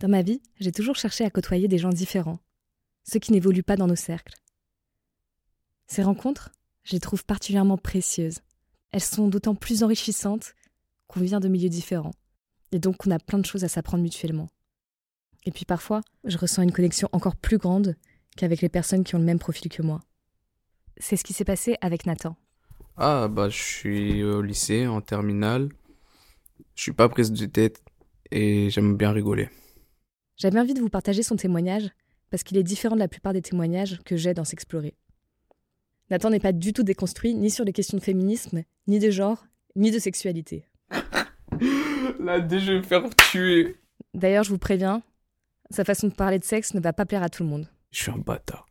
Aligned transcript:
Dans 0.00 0.08
ma 0.08 0.22
vie, 0.22 0.40
j'ai 0.60 0.70
toujours 0.70 0.94
cherché 0.94 1.24
à 1.24 1.30
côtoyer 1.30 1.66
des 1.66 1.78
gens 1.78 1.88
différents, 1.88 2.38
ceux 3.02 3.18
qui 3.18 3.32
n'évoluent 3.32 3.64
pas 3.64 3.76
dans 3.76 3.88
nos 3.88 3.96
cercles. 3.96 4.34
Ces 5.88 6.04
rencontres, 6.04 6.52
je 6.84 6.92
les 6.92 7.00
trouve 7.00 7.24
particulièrement 7.24 7.78
précieuses. 7.78 8.38
Elles 8.92 9.00
sont 9.00 9.26
d'autant 9.26 9.56
plus 9.56 9.82
enrichissantes 9.82 10.54
qu'on 11.08 11.20
vient 11.20 11.40
de 11.40 11.48
milieux 11.48 11.68
différents, 11.68 12.14
et 12.70 12.78
donc 12.78 12.98
qu'on 12.98 13.10
a 13.10 13.18
plein 13.18 13.40
de 13.40 13.46
choses 13.46 13.64
à 13.64 13.68
s'apprendre 13.68 14.04
mutuellement. 14.04 14.48
Et 15.46 15.50
puis 15.50 15.64
parfois, 15.64 16.02
je 16.24 16.38
ressens 16.38 16.62
une 16.62 16.72
connexion 16.72 17.08
encore 17.10 17.34
plus 17.34 17.58
grande 17.58 17.96
qu'avec 18.36 18.60
les 18.60 18.68
personnes 18.68 19.02
qui 19.02 19.16
ont 19.16 19.18
le 19.18 19.24
même 19.24 19.40
profil 19.40 19.68
que 19.68 19.82
moi. 19.82 20.00
C'est 20.98 21.16
ce 21.16 21.24
qui 21.24 21.32
s'est 21.32 21.44
passé 21.44 21.76
avec 21.80 22.06
Nathan. 22.06 22.36
Ah, 22.96 23.26
bah, 23.28 23.48
je 23.48 23.60
suis 23.60 24.22
au 24.22 24.42
lycée, 24.42 24.86
en 24.86 25.00
terminale. 25.00 25.70
Je 26.76 26.82
suis 26.82 26.92
pas 26.92 27.08
prise 27.08 27.32
de 27.32 27.46
tête 27.46 27.82
et 28.30 28.70
j'aime 28.70 28.96
bien 28.96 29.10
rigoler. 29.10 29.48
J'avais 30.38 30.60
envie 30.60 30.74
de 30.74 30.80
vous 30.80 30.88
partager 30.88 31.24
son 31.24 31.34
témoignage 31.34 31.90
parce 32.30 32.44
qu'il 32.44 32.56
est 32.56 32.62
différent 32.62 32.94
de 32.94 33.00
la 33.00 33.08
plupart 33.08 33.32
des 33.32 33.42
témoignages 33.42 33.98
que 34.04 34.16
j'ai 34.16 34.34
dans 34.34 34.44
S'explorer. 34.44 34.94
Nathan 36.10 36.30
n'est 36.30 36.38
pas 36.38 36.52
du 36.52 36.72
tout 36.72 36.84
déconstruit 36.84 37.34
ni 37.34 37.50
sur 37.50 37.64
les 37.64 37.72
questions 37.72 37.98
de 37.98 38.02
féminisme, 38.02 38.62
ni 38.86 39.00
de 39.00 39.10
genre, 39.10 39.46
ni 39.74 39.90
de 39.90 39.98
sexualité. 39.98 40.64
Là, 42.20 42.40
déjà, 42.40 42.66
je 42.66 42.72
vais 42.72 42.78
me 42.78 42.82
faire 42.82 43.02
tuer. 43.30 43.76
D'ailleurs, 44.14 44.44
je 44.44 44.50
vous 44.50 44.58
préviens, 44.58 45.02
sa 45.70 45.84
façon 45.84 46.06
de 46.06 46.14
parler 46.14 46.38
de 46.38 46.44
sexe 46.44 46.72
ne 46.72 46.80
va 46.80 46.92
pas 46.92 47.04
plaire 47.04 47.24
à 47.24 47.28
tout 47.28 47.42
le 47.42 47.48
monde. 47.48 47.66
Je 47.90 48.02
suis 48.02 48.12
un 48.12 48.18
bâtard. 48.18 48.66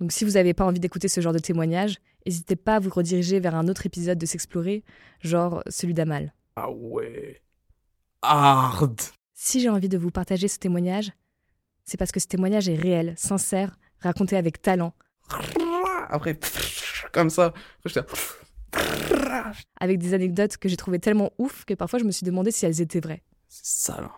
Donc 0.00 0.12
si 0.12 0.24
vous 0.24 0.32
n'avez 0.32 0.54
pas 0.54 0.66
envie 0.66 0.78
d'écouter 0.78 1.08
ce 1.08 1.20
genre 1.20 1.32
de 1.32 1.38
témoignage, 1.38 1.96
n'hésitez 2.26 2.54
pas 2.54 2.76
à 2.76 2.80
vous 2.80 2.90
rediriger 2.90 3.40
vers 3.40 3.54
un 3.54 3.66
autre 3.66 3.86
épisode 3.86 4.18
de 4.18 4.26
S'explorer, 4.26 4.84
genre 5.20 5.62
celui 5.68 5.94
d'Amal. 5.94 6.34
Ah 6.54 6.70
ouais. 6.70 7.40
Hard. 8.22 9.00
Si 9.40 9.60
j'ai 9.60 9.68
envie 9.68 9.88
de 9.88 9.96
vous 9.96 10.10
partager 10.10 10.48
ce 10.48 10.58
témoignage, 10.58 11.12
c'est 11.84 11.96
parce 11.96 12.10
que 12.10 12.18
ce 12.18 12.26
témoignage 12.26 12.68
est 12.68 12.74
réel, 12.74 13.14
sincère, 13.16 13.78
raconté 14.00 14.36
avec 14.36 14.60
talent. 14.60 14.94
Après, 16.08 16.36
comme 17.12 17.30
ça, 17.30 17.54
avec 19.78 19.98
des 20.00 20.12
anecdotes 20.12 20.56
que 20.56 20.68
j'ai 20.68 20.76
trouvées 20.76 20.98
tellement 20.98 21.30
ouf 21.38 21.64
que 21.64 21.74
parfois 21.74 22.00
je 22.00 22.04
me 22.04 22.10
suis 22.10 22.26
demandé 22.26 22.50
si 22.50 22.66
elles 22.66 22.80
étaient 22.80 22.98
vraies. 22.98 23.22
C'est 23.48 23.92
ça 23.92 24.00
là. 24.00 24.10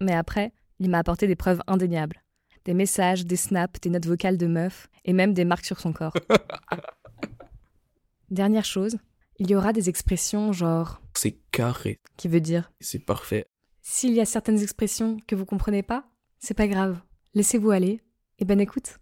Mais 0.00 0.14
après, 0.14 0.54
il 0.78 0.88
m'a 0.88 1.00
apporté 1.00 1.26
des 1.26 1.36
preuves 1.36 1.60
indéniables. 1.66 2.22
Des 2.64 2.72
messages, 2.72 3.26
des 3.26 3.36
snaps, 3.36 3.78
des 3.78 3.90
notes 3.90 4.06
vocales 4.06 4.38
de 4.38 4.46
meufs, 4.46 4.88
et 5.04 5.12
même 5.12 5.34
des 5.34 5.44
marques 5.44 5.66
sur 5.66 5.80
son 5.80 5.92
corps. 5.92 6.16
Dernière 8.30 8.64
chose, 8.64 8.96
il 9.38 9.50
y 9.50 9.54
aura 9.54 9.74
des 9.74 9.90
expressions 9.90 10.54
genre 10.54 11.02
C'est 11.14 11.36
carré. 11.50 12.00
qui 12.16 12.28
veut 12.28 12.40
dire 12.40 12.72
C'est 12.80 13.04
parfait. 13.04 13.48
S'il 13.82 14.12
y 14.12 14.20
a 14.20 14.24
certaines 14.24 14.62
expressions 14.62 15.18
que 15.26 15.34
vous 15.34 15.44
comprenez 15.44 15.82
pas, 15.82 16.04
c'est 16.38 16.54
pas 16.54 16.68
grave. 16.68 17.00
Laissez-vous 17.34 17.72
aller 17.72 18.00
et 18.38 18.44
bonne 18.44 18.60
écoute. 18.60 19.00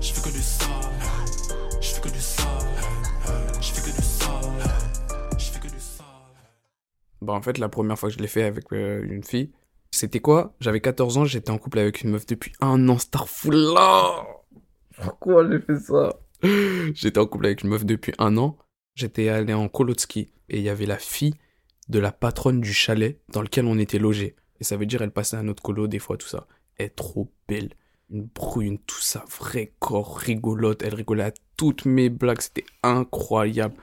Je 0.00 0.12
fais 0.12 0.22
que 0.22 0.34
du 0.34 0.40
sale. 0.40 0.68
Je 1.82 1.88
fais 1.88 2.00
que 2.00 2.08
du 2.08 2.20
sale. 2.20 2.44
Je 3.60 3.72
fais 3.72 3.82
que 3.82 3.94
du 3.94 4.02
sale. 4.02 4.38
Je 5.38 5.44
fais 5.44 5.60
que 5.60 5.66
du 5.66 5.80
sale. 5.80 6.06
Bah, 7.20 7.34
en 7.34 7.42
fait, 7.42 7.58
la 7.58 7.68
première 7.68 7.98
fois 7.98 8.08
que 8.08 8.14
je 8.14 8.18
l'ai 8.18 8.26
fait 8.26 8.44
avec 8.44 8.72
euh, 8.72 9.04
une 9.04 9.22
fille, 9.22 9.52
c'était 9.90 10.20
quoi? 10.20 10.54
J'avais 10.60 10.80
14 10.80 11.18
ans, 11.18 11.24
j'étais 11.26 11.50
en 11.50 11.58
couple 11.58 11.78
avec 11.78 12.00
une 12.00 12.10
meuf 12.10 12.24
depuis 12.24 12.52
un 12.62 12.88
an, 12.88 12.96
Starfoula 12.96 14.26
Pourquoi 15.02 15.50
j'ai 15.50 15.60
fait 15.60 15.78
ça? 15.78 16.14
J'étais 16.94 17.18
en 17.18 17.26
couple 17.26 17.46
avec 17.46 17.62
une 17.62 17.68
meuf 17.68 17.84
depuis 17.84 18.12
un 18.18 18.38
an. 18.38 18.56
J'étais 18.94 19.28
allé 19.28 19.52
en 19.52 19.68
colo 19.68 19.92
de 19.92 20.00
ski 20.00 20.32
et 20.48 20.56
il 20.56 20.62
y 20.62 20.70
avait 20.70 20.86
la 20.86 20.98
fille 20.98 21.34
de 21.88 21.98
la 21.98 22.12
patronne 22.12 22.60
du 22.60 22.72
chalet 22.72 23.20
dans 23.28 23.42
lequel 23.42 23.66
on 23.66 23.78
était 23.78 23.98
logé. 23.98 24.36
Et 24.60 24.64
ça 24.64 24.76
veut 24.76 24.86
dire 24.86 25.02
elle 25.02 25.10
passait 25.10 25.36
à 25.36 25.42
notre 25.42 25.62
colo 25.62 25.86
des 25.86 25.98
fois, 25.98 26.16
tout 26.16 26.28
ça. 26.28 26.46
Elle 26.76 26.86
est 26.86 26.90
trop 26.90 27.32
belle. 27.48 27.70
Une 28.10 28.24
brune, 28.24 28.78
tout 28.78 29.00
ça, 29.00 29.24
vrai 29.40 29.72
corps, 29.78 30.18
rigolote. 30.18 30.82
Elle 30.82 30.94
rigolait 30.94 31.24
à 31.24 31.32
toutes 31.56 31.84
mes 31.84 32.08
blagues, 32.08 32.40
c'était 32.40 32.64
incroyable. 32.82 33.74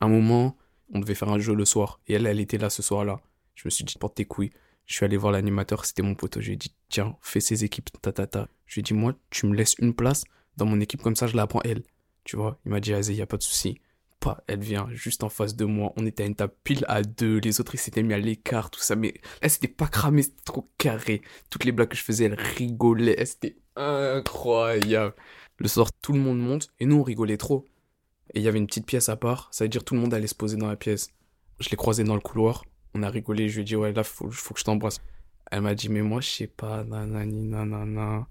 Un 0.00 0.08
moment, 0.08 0.56
on 0.92 0.98
devait 0.98 1.14
faire 1.14 1.28
un 1.28 1.38
jeu 1.38 1.54
le 1.54 1.64
soir 1.64 2.00
et 2.08 2.14
elle, 2.14 2.26
elle 2.26 2.40
était 2.40 2.58
là 2.58 2.70
ce 2.70 2.82
soir-là. 2.82 3.20
Je 3.54 3.62
me 3.66 3.70
suis 3.70 3.84
dit, 3.84 3.94
porte 3.98 4.16
tes 4.16 4.24
couilles. 4.24 4.50
Je 4.86 4.94
suis 4.96 5.04
allé 5.04 5.16
voir 5.16 5.32
l'animateur, 5.32 5.84
c'était 5.84 6.02
mon 6.02 6.14
pote. 6.14 6.40
Je 6.40 6.46
lui 6.46 6.54
ai 6.54 6.56
dit, 6.56 6.74
tiens, 6.88 7.16
fais 7.20 7.40
ses 7.40 7.62
équipes, 7.62 7.90
ta 8.02 8.12
ta 8.12 8.26
ta. 8.26 8.48
Je 8.66 8.74
lui 8.74 8.80
ai 8.80 8.82
dit, 8.82 8.94
moi, 8.94 9.14
tu 9.30 9.46
me 9.46 9.54
laisses 9.54 9.76
une 9.78 9.94
place 9.94 10.24
dans 10.56 10.66
mon 10.66 10.80
équipe, 10.80 11.02
comme 11.02 11.14
ça, 11.14 11.26
je 11.28 11.36
la 11.36 11.46
prends 11.46 11.62
elle. 11.62 11.84
Tu 12.24 12.36
vois, 12.36 12.58
il 12.64 12.72
m'a 12.72 12.80
dit, 12.80 12.90
vas-y, 12.90 13.14
y 13.14 13.22
a 13.22 13.26
pas 13.26 13.36
de 13.36 13.42
souci. 13.42 13.80
Elle 14.46 14.60
vient 14.60 14.88
juste 14.92 15.24
en 15.24 15.28
face 15.28 15.56
de 15.56 15.64
moi. 15.64 15.92
On 15.96 16.06
était 16.06 16.22
à 16.22 16.26
une 16.26 16.34
table 16.34 16.54
pile 16.64 16.84
à 16.88 17.02
deux. 17.02 17.38
Les 17.38 17.60
autres, 17.60 17.74
ils 17.74 17.78
s'étaient 17.78 18.02
mis 18.02 18.14
à 18.14 18.18
l'écart, 18.18 18.70
tout 18.70 18.80
ça. 18.80 18.96
Mais 18.96 19.14
elle, 19.40 19.50
c'était 19.50 19.68
pas 19.68 19.86
cramé, 19.86 20.22
c'était 20.22 20.42
trop 20.44 20.68
carré. 20.78 21.22
Toutes 21.48 21.64
les 21.64 21.72
blagues 21.72 21.88
que 21.88 21.96
je 21.96 22.02
faisais, 22.02 22.24
elle 22.24 22.34
rigolait. 22.34 23.24
C'était 23.24 23.56
incroyable. 23.76 25.14
Le 25.58 25.68
soir, 25.68 25.90
tout 25.92 26.12
le 26.12 26.20
monde 26.20 26.38
monte 26.38 26.68
et 26.78 26.86
nous, 26.86 26.96
on 26.96 27.02
rigolait 27.02 27.36
trop. 27.36 27.64
Et 28.34 28.40
il 28.40 28.42
y 28.42 28.48
avait 28.48 28.58
une 28.58 28.66
petite 28.66 28.86
pièce 28.86 29.08
à 29.08 29.16
part. 29.16 29.48
Ça 29.52 29.64
veut 29.64 29.68
dire 29.68 29.84
tout 29.84 29.94
le 29.94 30.00
monde 30.00 30.14
allait 30.14 30.26
se 30.26 30.34
poser 30.34 30.56
dans 30.56 30.68
la 30.68 30.76
pièce. 30.76 31.08
Je 31.58 31.68
l'ai 31.70 31.76
croisée 31.76 32.04
dans 32.04 32.14
le 32.14 32.20
couloir. 32.20 32.64
On 32.94 33.02
a 33.02 33.10
rigolé. 33.10 33.48
Je 33.48 33.56
lui 33.56 33.62
ai 33.62 33.64
dit, 33.64 33.76
ouais, 33.76 33.92
là, 33.92 34.04
faut, 34.04 34.30
faut 34.30 34.54
que 34.54 34.60
je 34.60 34.64
t'embrasse. 34.64 35.00
Elle 35.50 35.62
m'a 35.62 35.74
dit, 35.74 35.88
mais 35.88 36.02
moi, 36.02 36.20
je 36.20 36.28
sais 36.28 36.46
pas, 36.46 36.84
nanani, 36.84 37.48
nanana. 37.48 38.26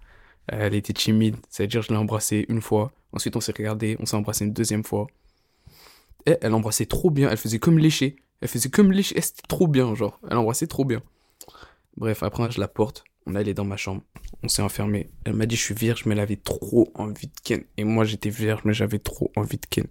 Elle 0.48 0.74
était 0.76 0.94
timide. 0.94 1.36
Ça 1.50 1.64
veut 1.64 1.68
dire, 1.68 1.82
je 1.82 1.90
l'ai 1.90 1.98
embrassée 1.98 2.46
une 2.50 2.62
fois. 2.62 2.92
Ensuite, 3.12 3.36
on 3.36 3.42
s'est 3.42 3.54
regardé. 3.56 3.98
On 4.00 4.06
s'est 4.06 4.16
embrassé 4.16 4.46
une 4.46 4.54
deuxième 4.54 4.84
fois. 4.84 5.08
Et 6.26 6.38
elle 6.42 6.54
embrassait 6.54 6.86
trop 6.86 7.10
bien. 7.10 7.30
Elle 7.30 7.38
faisait 7.38 7.60
comme 7.60 7.80
lécher. 7.80 8.16
Elle 8.42 8.48
faisait 8.48 8.70
comme 8.70 8.92
lécher. 8.92 9.18
Et 9.18 9.22
C'était 9.22 9.48
trop 9.48 9.68
bien, 9.68 9.96
genre. 9.96 10.20
Elle 10.30 10.38
embrassait 10.38 10.68
trop 10.68 10.86
bien. 10.86 11.02
Bref, 11.98 12.24
après, 12.24 12.52
je 12.52 12.60
la 12.60 12.68
porte. 12.68 13.04
On 13.26 13.36
allé 13.36 13.54
dans 13.54 13.66
ma 13.66 13.78
chambre. 13.78 14.02
On 14.44 14.48
s'est 14.48 14.62
enfermé. 14.62 15.10
Elle 15.26 15.34
m'a 15.34 15.46
dit, 15.46 15.56
je 15.56 15.62
suis 15.62 15.76
vierge, 15.76 16.06
mais 16.06 16.14
elle 16.14 16.22
avait 16.22 16.38
trop 16.38 16.92
envie 16.96 17.28
de 17.28 17.40
Ken. 17.44 17.64
Et 17.78 17.84
moi, 17.84 18.06
j'étais 18.06 18.30
vierge, 18.30 18.62
mais 18.64 18.74
j'avais 18.74 19.00
trop 19.00 19.32
envie 19.36 19.58
de 19.58 19.66
Ken. 19.70 19.86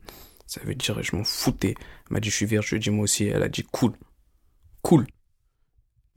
Ça 0.46 0.60
veut 0.64 0.74
dire, 0.74 1.02
je 1.02 1.14
m'en 1.14 1.24
foutais. 1.24 1.74
Elle 1.78 2.14
m'a 2.14 2.20
dit, 2.20 2.30
je 2.30 2.34
suis 2.34 2.46
vierge. 2.46 2.66
Je 2.66 2.70
lui 2.70 2.76
ai 2.78 2.80
dit, 2.80 2.90
moi 2.90 3.04
aussi. 3.04 3.26
Elle 3.26 3.42
a 3.42 3.48
dit, 3.48 3.64
cool. 3.64 3.92
Cool. 4.82 5.06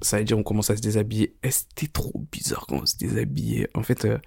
Ça 0.01 0.17
veut 0.17 0.23
dire, 0.23 0.38
on 0.38 0.43
commence 0.43 0.69
à 0.69 0.78
se 0.78 0.81
déshabiller. 0.81 1.35
Et 1.43 1.51
c'était 1.51 1.88
trop 1.88 2.25
bizarre 2.31 2.66
quand 2.67 2.81
on 2.81 2.85
se 2.85 2.97
déshabillait. 2.97 3.69
En 3.75 3.83
fait, 3.83 4.05
euh, 4.05 4.17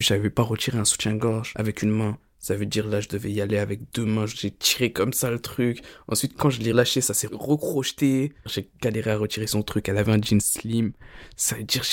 j'avais 0.00 0.30
pas 0.30 0.42
retiré 0.42 0.78
un 0.78 0.84
soutien-gorge 0.84 1.52
avec 1.56 1.82
une 1.82 1.90
main. 1.90 2.18
Ça 2.40 2.56
veut 2.56 2.64
dire 2.64 2.88
là, 2.88 3.00
je 3.00 3.08
devais 3.08 3.30
y 3.30 3.42
aller 3.42 3.58
avec 3.58 3.92
deux 3.92 4.06
mains. 4.06 4.24
J'ai 4.24 4.50
tiré 4.50 4.92
comme 4.92 5.12
ça 5.12 5.30
le 5.30 5.38
truc. 5.38 5.82
Ensuite, 6.08 6.34
quand 6.36 6.48
je 6.48 6.62
l'ai 6.62 6.72
lâché, 6.72 7.02
ça 7.02 7.12
s'est 7.12 7.28
recrocheté. 7.30 8.32
J'ai 8.46 8.70
galéré 8.80 9.10
à 9.10 9.18
retirer 9.18 9.46
son 9.46 9.62
truc. 9.62 9.90
Elle 9.90 9.98
avait 9.98 10.12
un 10.12 10.20
jean 10.22 10.40
slim. 10.40 10.92
Ça 11.36 11.56
veut 11.56 11.64
dire. 11.64 11.84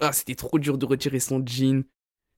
Ah, 0.00 0.12
c'était 0.12 0.34
trop 0.34 0.58
dur 0.58 0.76
de 0.76 0.84
retirer 0.84 1.18
son 1.18 1.42
jean. 1.44 1.84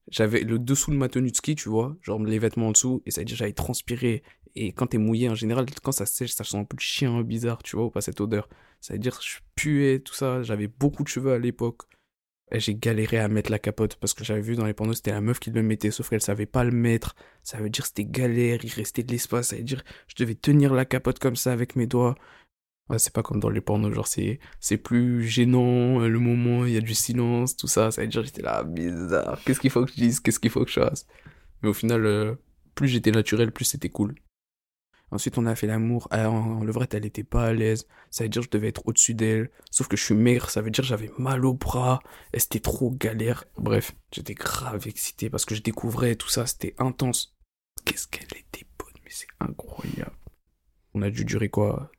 J'avais 0.08 0.42
le 0.42 0.60
dessous 0.60 0.92
de 0.92 0.96
ma 0.96 1.08
tenue 1.08 1.32
de 1.32 1.36
ski, 1.36 1.56
tu 1.56 1.68
vois. 1.68 1.96
Genre 2.00 2.22
les 2.22 2.38
vêtements 2.38 2.68
en 2.68 2.72
dessous. 2.72 3.02
Et 3.06 3.10
ça 3.10 3.20
veut 3.20 3.24
dire, 3.24 3.36
j'avais 3.36 3.52
transpiré. 3.52 4.22
Et 4.54 4.72
quand 4.72 4.86
t'es 4.86 4.98
mouillé, 4.98 5.28
en 5.28 5.34
général, 5.34 5.66
quand 5.82 5.92
ça 5.92 6.06
sèche, 6.06 6.32
ça 6.32 6.44
sent 6.44 6.58
un 6.58 6.64
peu 6.64 6.76
le 6.76 6.82
chien 6.82 7.22
bizarre, 7.22 7.62
tu 7.64 7.74
vois, 7.74 7.86
ou 7.86 7.90
pas 7.90 8.02
cette 8.02 8.20
odeur. 8.20 8.48
Ça 8.80 8.92
veut 8.94 9.00
dire, 9.00 9.18
je 9.20 9.38
puais, 9.56 9.98
tout 9.98 10.14
ça. 10.14 10.44
J'avais 10.44 10.68
beaucoup 10.68 11.02
de 11.02 11.08
cheveux 11.08 11.32
à 11.32 11.38
l'époque. 11.40 11.82
J'ai 12.58 12.74
galéré 12.74 13.18
à 13.18 13.28
mettre 13.28 13.50
la 13.50 13.58
capote 13.58 13.96
parce 13.96 14.12
que 14.14 14.24
j'avais 14.24 14.40
vu 14.40 14.56
dans 14.56 14.66
les 14.66 14.74
pornos 14.74 14.96
c'était 14.96 15.12
la 15.12 15.20
meuf 15.20 15.40
qui 15.40 15.50
le 15.50 15.62
mettait 15.62 15.90
sauf 15.90 16.10
qu'elle 16.10 16.20
savait 16.20 16.46
pas 16.46 16.64
le 16.64 16.70
mettre. 16.70 17.14
Ça 17.42 17.58
veut 17.58 17.70
dire 17.70 17.86
c'était 17.86 18.04
galère, 18.04 18.60
il 18.62 18.72
restait 18.72 19.02
de 19.02 19.10
l'espace, 19.12 19.48
ça 19.48 19.56
veut 19.56 19.62
dire 19.62 19.82
je 20.06 20.14
devais 20.16 20.34
tenir 20.34 20.74
la 20.74 20.84
capote 20.84 21.18
comme 21.18 21.36
ça 21.36 21.52
avec 21.52 21.76
mes 21.76 21.86
doigts. 21.86 22.14
Ouais, 22.88 22.98
c'est 22.98 23.12
pas 23.12 23.22
comme 23.22 23.40
dans 23.40 23.48
les 23.48 23.60
pornos, 23.60 23.94
genre 23.94 24.06
c'est 24.06 24.38
c'est 24.60 24.76
plus 24.76 25.26
gênant 25.26 26.00
euh, 26.02 26.08
le 26.08 26.18
moment, 26.18 26.66
il 26.66 26.72
y 26.72 26.76
a 26.76 26.80
du 26.80 26.94
silence, 26.94 27.56
tout 27.56 27.68
ça, 27.68 27.90
ça 27.90 28.02
veut 28.02 28.08
dire 28.08 28.22
j'étais 28.24 28.42
là 28.42 28.64
bizarre. 28.64 29.40
Qu'est-ce 29.44 29.60
qu'il 29.60 29.70
faut 29.70 29.84
que 29.84 29.90
je 29.90 29.96
dise, 29.96 30.20
qu'est-ce 30.20 30.40
qu'il 30.40 30.50
faut 30.50 30.64
que 30.64 30.70
je 30.70 30.80
fasse? 30.80 31.06
Mais 31.62 31.68
au 31.68 31.74
final 31.74 32.04
euh, 32.06 32.34
plus 32.74 32.88
j'étais 32.88 33.12
naturel, 33.12 33.52
plus 33.52 33.64
c'était 33.64 33.88
cool. 33.88 34.14
Ensuite, 35.12 35.36
on 35.36 35.44
a 35.44 35.54
fait 35.54 35.66
l'amour. 35.66 36.08
Ah, 36.10 36.30
en, 36.30 36.60
en 36.60 36.64
levrette, 36.64 36.94
elle 36.94 37.04
était 37.04 37.22
pas 37.22 37.44
à 37.44 37.52
l'aise. 37.52 37.86
Ça 38.10 38.24
veut 38.24 38.30
dire 38.30 38.40
que 38.40 38.46
je 38.46 38.50
devais 38.50 38.68
être 38.68 38.80
au-dessus 38.86 39.12
d'elle. 39.12 39.50
Sauf 39.70 39.86
que 39.86 39.96
je 39.96 40.02
suis 40.02 40.14
maigre, 40.14 40.48
ça 40.48 40.62
veut 40.62 40.70
dire 40.70 40.82
que 40.82 40.88
j'avais 40.88 41.10
mal 41.18 41.44
au 41.44 41.52
bras. 41.52 42.00
Et 42.32 42.38
c'était 42.40 42.60
trop 42.60 42.90
galère. 42.90 43.44
Bref, 43.58 43.92
j'étais 44.10 44.32
grave 44.32 44.88
excité 44.88 45.28
parce 45.28 45.44
que 45.44 45.54
je 45.54 45.60
découvrais 45.60 46.16
tout 46.16 46.30
ça. 46.30 46.46
C'était 46.46 46.74
intense. 46.78 47.36
Qu'est-ce 47.84 48.08
qu'elle 48.08 48.24
était 48.24 48.66
bonne, 48.78 48.94
mais 49.04 49.10
c'est 49.10 49.26
incroyable. 49.38 50.16
On 50.94 51.02
a 51.02 51.10
dû 51.10 51.26
durer 51.26 51.50
quoi? 51.50 51.90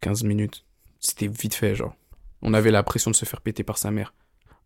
15 0.00 0.24
minutes. 0.24 0.64
C'était 0.98 1.28
vite 1.28 1.54
fait, 1.54 1.74
genre. 1.74 1.94
On 2.40 2.54
avait 2.54 2.70
la 2.70 2.82
pression 2.82 3.10
de 3.10 3.16
se 3.16 3.26
faire 3.26 3.42
péter 3.42 3.64
par 3.64 3.76
sa 3.76 3.90
mère. 3.90 4.14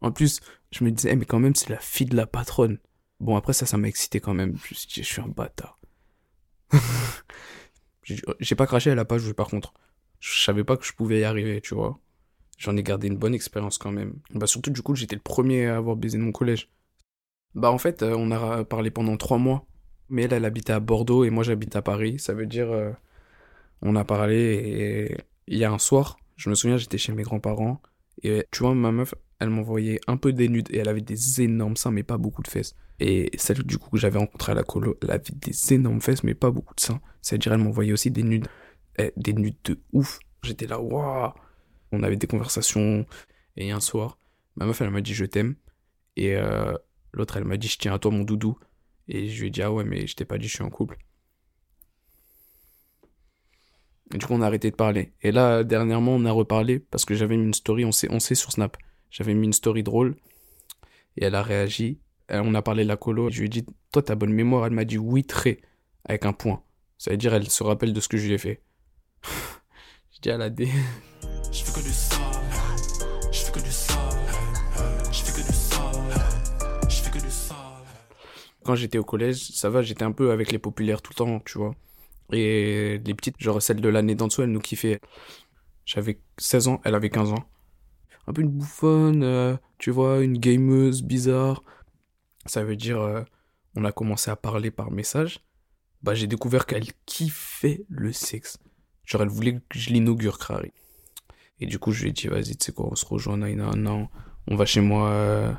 En 0.00 0.12
plus, 0.12 0.40
je 0.70 0.84
me 0.84 0.92
disais, 0.92 1.10
Eh, 1.12 1.16
mais 1.16 1.24
quand 1.24 1.40
même, 1.40 1.56
c'est 1.56 1.70
la 1.70 1.78
fille 1.80 2.06
de 2.06 2.16
la 2.16 2.26
patronne. 2.26 2.78
Bon, 3.18 3.34
après 3.36 3.52
ça, 3.52 3.66
ça 3.66 3.78
m'a 3.78 3.88
excité 3.88 4.20
quand 4.20 4.34
même. 4.34 4.56
Je 4.64 4.74
suis 4.74 4.86
dit, 4.86 5.02
je 5.02 5.08
suis 5.12 5.22
un 5.22 5.28
bâtard. 5.28 5.80
J'ai 8.40 8.54
pas 8.54 8.66
craché, 8.66 8.90
elle 8.90 8.98
a 8.98 9.04
pas 9.04 9.18
joué 9.18 9.34
par 9.34 9.48
contre. 9.48 9.74
Je 10.20 10.42
savais 10.42 10.64
pas 10.64 10.76
que 10.76 10.84
je 10.84 10.92
pouvais 10.92 11.20
y 11.20 11.24
arriver, 11.24 11.60
tu 11.60 11.74
vois. 11.74 11.98
J'en 12.58 12.76
ai 12.76 12.82
gardé 12.82 13.08
une 13.08 13.18
bonne 13.18 13.34
expérience 13.34 13.78
quand 13.78 13.92
même. 13.92 14.14
Bah 14.30 14.46
surtout 14.46 14.70
du 14.70 14.82
coup, 14.82 14.94
j'étais 14.94 15.16
le 15.16 15.22
premier 15.22 15.66
à 15.66 15.76
avoir 15.76 15.96
baisé 15.96 16.18
de 16.18 16.22
mon 16.22 16.32
collège. 16.32 16.70
Bah 17.54 17.70
en 17.70 17.78
fait, 17.78 18.02
euh, 18.02 18.14
on 18.16 18.30
a 18.30 18.64
parlé 18.64 18.90
pendant 18.90 19.16
trois 19.16 19.38
mois. 19.38 19.66
Mais 20.08 20.22
elle, 20.22 20.34
elle 20.34 20.44
habitait 20.44 20.72
à 20.72 20.80
Bordeaux 20.80 21.24
et 21.24 21.30
moi 21.30 21.42
j'habite 21.42 21.74
à 21.76 21.82
Paris. 21.82 22.18
Ça 22.18 22.32
veut 22.32 22.46
dire, 22.46 22.70
euh, 22.70 22.92
on 23.82 23.96
a 23.96 24.04
parlé 24.04 24.36
et 24.36 25.16
il 25.48 25.58
y 25.58 25.64
a 25.64 25.72
un 25.72 25.78
soir, 25.78 26.18
je 26.36 26.50
me 26.50 26.54
souviens, 26.54 26.76
j'étais 26.76 26.98
chez 26.98 27.12
mes 27.12 27.22
grands-parents. 27.22 27.80
Et 28.22 28.44
tu 28.50 28.60
vois, 28.60 28.74
ma 28.74 28.92
meuf, 28.92 29.14
elle 29.38 29.50
m'envoyait 29.50 30.00
un 30.06 30.16
peu 30.16 30.32
des 30.32 30.48
nudes 30.48 30.68
et 30.70 30.78
elle 30.78 30.88
avait 30.88 31.00
des 31.02 31.42
énormes 31.42 31.76
seins, 31.76 31.90
mais 31.90 32.02
pas 32.02 32.18
beaucoup 32.18 32.42
de 32.42 32.48
fesses. 32.48 32.74
Et 33.00 33.30
celle 33.36 33.62
du 33.62 33.78
coup 33.78 33.90
que 33.90 33.98
j'avais 33.98 34.18
rencontrée 34.18 34.52
à 34.52 34.54
la 34.54 34.62
colo, 34.62 34.96
elle 35.02 35.10
avait 35.10 35.32
des 35.34 35.74
énormes 35.74 36.00
fesses, 36.00 36.24
mais 36.24 36.34
pas 36.34 36.50
beaucoup 36.50 36.74
de 36.74 36.80
seins. 36.80 37.00
C'est-à-dire, 37.20 37.52
elle 37.52 37.60
m'envoyait 37.60 37.92
aussi 37.92 38.10
des 38.10 38.22
nudes, 38.22 38.48
eh, 38.98 39.12
des 39.16 39.32
nudes 39.32 39.56
de 39.64 39.78
ouf. 39.92 40.18
J'étais 40.42 40.66
là, 40.66 40.80
waouh! 40.80 41.32
On 41.92 42.02
avait 42.02 42.16
des 42.16 42.26
conversations. 42.26 43.06
Et 43.56 43.70
un 43.70 43.80
soir, 43.80 44.18
ma 44.56 44.66
meuf, 44.66 44.80
elle 44.80 44.90
m'a 44.90 45.00
dit 45.00 45.14
je 45.14 45.24
t'aime. 45.24 45.56
Et 46.16 46.36
euh, 46.36 46.74
l'autre, 47.12 47.36
elle 47.36 47.44
m'a 47.44 47.56
dit 47.56 47.68
je 47.68 47.78
tiens 47.78 47.94
à 47.94 47.98
toi, 47.98 48.10
mon 48.10 48.22
doudou. 48.22 48.58
Et 49.08 49.28
je 49.28 49.40
lui 49.40 49.48
ai 49.48 49.50
dit 49.50 49.62
ah 49.62 49.72
ouais, 49.72 49.84
mais 49.84 50.06
je 50.06 50.16
t'ai 50.16 50.24
pas 50.24 50.38
dit 50.38 50.48
je 50.48 50.54
suis 50.54 50.64
en 50.64 50.70
couple. 50.70 50.98
Et 54.14 54.18
du 54.18 54.26
coup, 54.26 54.34
on 54.34 54.40
a 54.40 54.46
arrêté 54.46 54.70
de 54.70 54.76
parler. 54.76 55.12
Et 55.22 55.32
là, 55.32 55.64
dernièrement, 55.64 56.14
on 56.14 56.24
a 56.24 56.32
reparlé 56.32 56.78
parce 56.78 57.04
que 57.04 57.14
j'avais 57.14 57.36
mis 57.36 57.44
une 57.44 57.54
story, 57.54 57.84
on 57.84 57.92
sait, 57.92 58.08
on 58.10 58.20
sait 58.20 58.34
sur 58.34 58.52
Snap. 58.52 58.76
J'avais 59.10 59.34
mis 59.34 59.46
une 59.46 59.52
story 59.52 59.82
drôle 59.82 60.16
et 61.16 61.24
elle 61.24 61.34
a 61.34 61.42
réagi. 61.42 61.98
Et 62.28 62.38
on 62.38 62.54
a 62.54 62.62
parlé 62.62 62.82
de 62.82 62.88
la 62.88 62.96
colo. 62.96 63.30
Je 63.30 63.40
lui 63.40 63.46
ai 63.46 63.48
dit, 63.48 63.66
toi, 63.92 64.02
t'as 64.02 64.14
bonne 64.14 64.32
mémoire. 64.32 64.66
Elle 64.66 64.72
m'a 64.72 64.84
dit 64.84 64.98
oui, 64.98 65.24
très, 65.24 65.60
avec 66.04 66.26
un 66.26 66.32
point. 66.32 66.62
Ça 66.98 67.10
veut 67.10 67.16
dire, 67.16 67.34
elle 67.34 67.48
se 67.48 67.62
rappelle 67.62 67.92
de 67.92 68.00
ce 68.00 68.08
que 68.08 68.16
je 68.16 68.26
lui 68.26 68.34
ai 68.34 68.38
fait. 68.38 68.62
je 70.10 70.20
dis 70.20 70.30
à 70.30 70.38
la 70.38 70.50
D. 70.50 70.68
Je 71.52 71.64
fais 71.64 71.72
que 71.72 71.84
du 71.84 71.92
sale, 71.92 72.18
je 73.32 73.38
fais 73.38 73.52
que 73.52 73.60
du 73.60 73.70
sale, 73.70 73.98
je 75.12 75.22
fais 75.22 75.32
que 75.32 75.46
du 75.46 75.52
sale, 75.52 76.88
je 76.88 76.96
fais 76.96 77.10
que 77.10 77.24
du 77.24 77.30
sale. 77.30 77.56
Quand 78.64 78.74
j'étais 78.74 78.98
au 78.98 79.04
collège, 79.04 79.52
ça 79.52 79.70
va, 79.70 79.82
j'étais 79.82 80.02
un 80.02 80.12
peu 80.12 80.32
avec 80.32 80.52
les 80.52 80.58
populaires 80.58 81.02
tout 81.02 81.12
le 81.12 81.16
temps, 81.16 81.40
tu 81.40 81.58
vois. 81.58 81.74
Et 82.32 83.00
les 83.04 83.14
petites, 83.14 83.36
genre 83.38 83.62
celle 83.62 83.80
de 83.80 83.88
l'année 83.88 84.14
d'en 84.14 84.26
dessous, 84.26 84.42
elle 84.42 84.50
nous 84.50 84.60
kiffait. 84.60 85.00
J'avais 85.84 86.18
16 86.38 86.68
ans, 86.68 86.80
elle 86.84 86.94
avait 86.94 87.10
15 87.10 87.32
ans. 87.32 87.44
Un 88.26 88.32
peu 88.32 88.42
une 88.42 88.50
bouffonne, 88.50 89.22
euh, 89.22 89.56
tu 89.78 89.90
vois, 89.90 90.20
une 90.20 90.38
gameuse 90.38 91.02
bizarre. 91.02 91.62
Ça 92.46 92.64
veut 92.64 92.76
dire, 92.76 93.00
euh, 93.00 93.22
on 93.74 93.84
a 93.84 93.92
commencé 93.92 94.30
à 94.30 94.36
parler 94.36 94.70
par 94.70 94.90
message. 94.90 95.40
Bah, 96.02 96.14
j'ai 96.14 96.26
découvert 96.26 96.66
qu'elle 96.66 96.86
kiffait 97.06 97.84
le 97.88 98.12
sexe. 98.12 98.58
Genre, 99.04 99.22
elle 99.22 99.28
voulait 99.28 99.60
que 99.68 99.78
je 99.78 99.90
l'inaugure, 99.90 100.38
Crary. 100.38 100.72
Et 101.60 101.66
du 101.66 101.78
coup, 101.78 101.92
je 101.92 102.02
lui 102.02 102.10
ai 102.10 102.12
dit, 102.12 102.28
vas-y, 102.28 102.56
tu 102.56 102.66
sais 102.66 102.72
quoi, 102.72 102.88
on 102.90 102.94
se 102.94 103.06
rejoint, 103.06 103.38
Naina, 103.38 103.70
non, 103.76 104.08
on 104.46 104.56
va 104.56 104.66
chez 104.66 104.80
moi. 104.80 105.10
euh, 105.10 105.52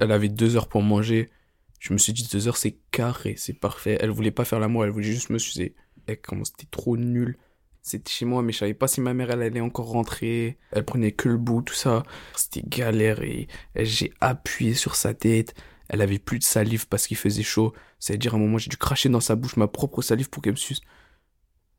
Elle 0.00 0.12
avait 0.12 0.28
deux 0.28 0.56
heures 0.56 0.68
pour 0.68 0.82
manger. 0.82 1.30
Je 1.78 1.92
me 1.92 1.98
suis 1.98 2.12
dit, 2.12 2.28
deux 2.30 2.46
heures, 2.46 2.58
c'est 2.58 2.78
carré, 2.90 3.34
c'est 3.38 3.54
parfait. 3.58 3.96
Elle 4.00 4.10
voulait 4.10 4.30
pas 4.30 4.44
faire 4.44 4.60
l'amour, 4.60 4.84
elle 4.84 4.90
voulait 4.90 5.06
juste 5.06 5.30
me 5.30 5.38
sucer. 5.38 5.74
Et 6.08 6.16
comment 6.16 6.44
c'était 6.44 6.68
trop 6.70 6.96
nul. 6.96 7.38
C'était 7.82 8.10
chez 8.12 8.26
moi, 8.26 8.42
mais 8.42 8.52
je 8.52 8.58
savais 8.58 8.74
pas 8.74 8.88
si 8.88 9.00
ma 9.00 9.14
mère, 9.14 9.30
elle 9.30 9.42
allait 9.42 9.60
encore 9.60 9.88
rentrer. 9.88 10.58
Elle 10.72 10.84
prenait 10.84 11.12
que 11.12 11.28
le 11.30 11.38
bout, 11.38 11.62
tout 11.62 11.74
ça. 11.74 12.02
C'était 12.36 12.62
galère 12.62 13.22
et, 13.22 13.48
j'ai 13.74 14.12
appuyé 14.20 14.74
sur 14.74 14.96
sa 14.96 15.14
tête. 15.14 15.54
Elle 15.92 16.02
avait 16.02 16.20
plus 16.20 16.38
de 16.38 16.44
salive 16.44 16.86
parce 16.86 17.08
qu'il 17.08 17.16
faisait 17.16 17.42
chaud. 17.42 17.74
C'est-à-dire, 17.98 18.34
à 18.34 18.36
un 18.36 18.40
moment, 18.40 18.58
j'ai 18.58 18.70
dû 18.70 18.76
cracher 18.76 19.08
dans 19.08 19.18
sa 19.18 19.34
bouche 19.34 19.56
ma 19.56 19.66
propre 19.66 20.02
salive 20.02 20.30
pour 20.30 20.40
qu'elle 20.40 20.52
me 20.52 20.56
suce. 20.56 20.80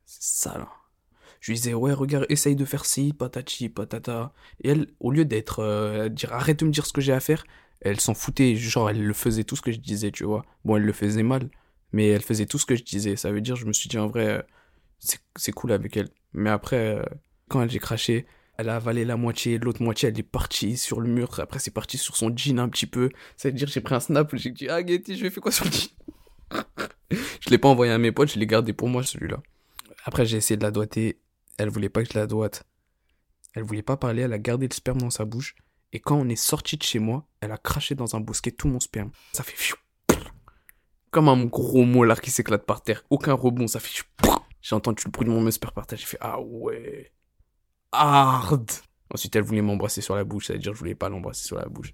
C'est 0.05 0.49
ça, 0.49 0.57
là. 0.57 0.67
Je 1.39 1.51
lui 1.51 1.57
disais, 1.57 1.73
ouais, 1.73 1.93
regarde, 1.93 2.25
essaye 2.27 2.57
de 2.57 2.65
faire 2.65 2.85
ci, 2.85 3.13
patati, 3.13 3.69
patata. 3.69 4.33
Et 4.63 4.69
elle, 4.69 4.87
au 4.99 5.11
lieu 5.11 5.23
d'être, 5.23 5.59
euh, 5.59 6.09
dire, 6.09 6.33
arrête 6.33 6.59
de 6.59 6.65
me 6.65 6.71
dire 6.71 6.85
ce 6.85 6.91
que 6.91 6.99
j'ai 6.99 7.13
à 7.13 7.21
faire, 7.21 7.45
elle 7.79 8.01
s'en 8.01 8.13
foutait. 8.13 8.57
Genre, 8.57 8.89
elle 8.89 9.01
le 9.01 9.13
faisait 9.13 9.45
tout 9.45 9.55
ce 9.55 9.61
que 9.61 9.71
je 9.71 9.79
disais, 9.79 10.11
tu 10.11 10.25
vois. 10.25 10.45
Bon, 10.65 10.75
elle 10.75 10.83
le 10.83 10.93
faisait 10.93 11.23
mal, 11.23 11.49
mais 11.93 12.09
elle 12.09 12.21
faisait 12.21 12.45
tout 12.45 12.59
ce 12.59 12.65
que 12.65 12.75
je 12.75 12.83
disais. 12.83 13.15
Ça 13.15 13.31
veut 13.31 13.41
dire, 13.41 13.55
je 13.55 13.65
me 13.65 13.71
suis 13.71 13.87
dit, 13.87 13.97
en 13.97 14.07
vrai, 14.07 14.27
euh, 14.27 14.41
c'est 15.37 15.53
cool 15.53 15.71
avec 15.71 15.95
elle. 15.95 16.09
Mais 16.33 16.49
après, 16.49 16.97
euh, 16.97 17.03
quand 17.47 17.65
j'ai 17.69 17.79
craché, 17.79 18.27
elle 18.61 18.69
a 18.69 18.75
avalé 18.75 19.05
la 19.05 19.17
moitié, 19.17 19.57
l'autre 19.57 19.81
moitié, 19.81 20.09
elle 20.09 20.19
est 20.19 20.23
partie 20.23 20.77
sur 20.77 21.01
le 21.01 21.09
mur. 21.09 21.39
Après, 21.39 21.57
c'est 21.57 21.71
parti 21.71 21.97
sur 21.97 22.15
son 22.15 22.31
jean 22.35 22.59
un 22.59 22.69
petit 22.69 22.85
peu. 22.85 23.09
Ça 23.35 23.49
veut 23.49 23.53
dire, 23.53 23.67
j'ai 23.67 23.81
pris 23.81 23.95
un 23.95 23.99
snap, 23.99 24.35
j'ai 24.35 24.51
dit, 24.51 24.69
ah, 24.69 24.85
Getty, 24.85 25.17
je 25.17 25.23
vais 25.23 25.31
faire 25.31 25.41
quoi 25.41 25.51
sur 25.51 25.65
le 25.65 25.71
jean? 25.71 25.89
Je 27.41 27.49
l'ai 27.49 27.57
pas 27.57 27.67
envoyé 27.67 27.91
à 27.91 27.97
mes 27.97 28.13
potes, 28.13 28.31
je 28.31 28.39
l'ai 28.39 28.47
gardé 28.47 28.71
pour 28.71 28.87
moi, 28.87 29.03
celui-là. 29.03 29.41
Après, 30.05 30.25
j'ai 30.25 30.37
essayé 30.37 30.55
de 30.55 30.63
la 30.63 30.71
doigter. 30.71 31.19
Elle 31.57 31.69
voulait 31.69 31.89
pas 31.89 32.03
que 32.03 32.09
je 32.09 32.17
la 32.17 32.25
doite. 32.25 32.63
Elle 33.53 33.63
voulait 33.63 33.81
pas 33.81 33.97
parler, 33.97 34.21
elle 34.21 34.31
a 34.31 34.39
gardé 34.39 34.65
le 34.69 34.73
sperme 34.73 34.99
dans 34.99 35.09
sa 35.09 35.25
bouche. 35.25 35.55
Et 35.91 35.99
quand 35.99 36.15
on 36.15 36.29
est 36.29 36.37
sorti 36.37 36.77
de 36.77 36.83
chez 36.83 36.99
moi, 36.99 37.27
elle 37.41 37.51
a 37.51 37.57
craché 37.57 37.95
dans 37.95 38.15
un 38.15 38.21
bosquet 38.21 38.51
tout 38.51 38.69
mon 38.69 38.79
sperme. 38.79 39.11
Ça 39.33 39.43
fait. 39.43 39.75
Comme 41.09 41.27
un 41.27 41.43
gros 41.45 41.83
molar 41.83 42.21
qui 42.21 42.31
s'éclate 42.31 42.65
par 42.65 42.81
terre. 42.81 43.03
Aucun 43.09 43.33
rebond, 43.33 43.67
ça 43.67 43.81
fait. 43.81 44.03
J'ai 44.61 44.75
entendu 44.75 45.03
le 45.05 45.11
bruit 45.11 45.25
de 45.25 45.31
mon 45.31 45.51
sperme 45.51 45.73
par 45.73 45.85
terre. 45.85 45.99
J'ai 45.99 46.05
fait 46.05 46.19
ah 46.21 46.39
ouais. 46.39 47.11
Hard. 47.91 48.71
Ensuite, 49.13 49.35
elle 49.35 49.43
voulait 49.43 49.61
m'embrasser 49.61 50.01
sur 50.01 50.15
la 50.15 50.23
bouche. 50.23 50.47
Ça 50.47 50.53
veut 50.53 50.59
dire 50.59 50.71
que 50.71 50.75
je 50.75 50.79
voulais 50.79 50.95
pas 50.95 51.09
l'embrasser 51.09 51.43
sur 51.43 51.57
la 51.57 51.65
bouche. 51.65 51.93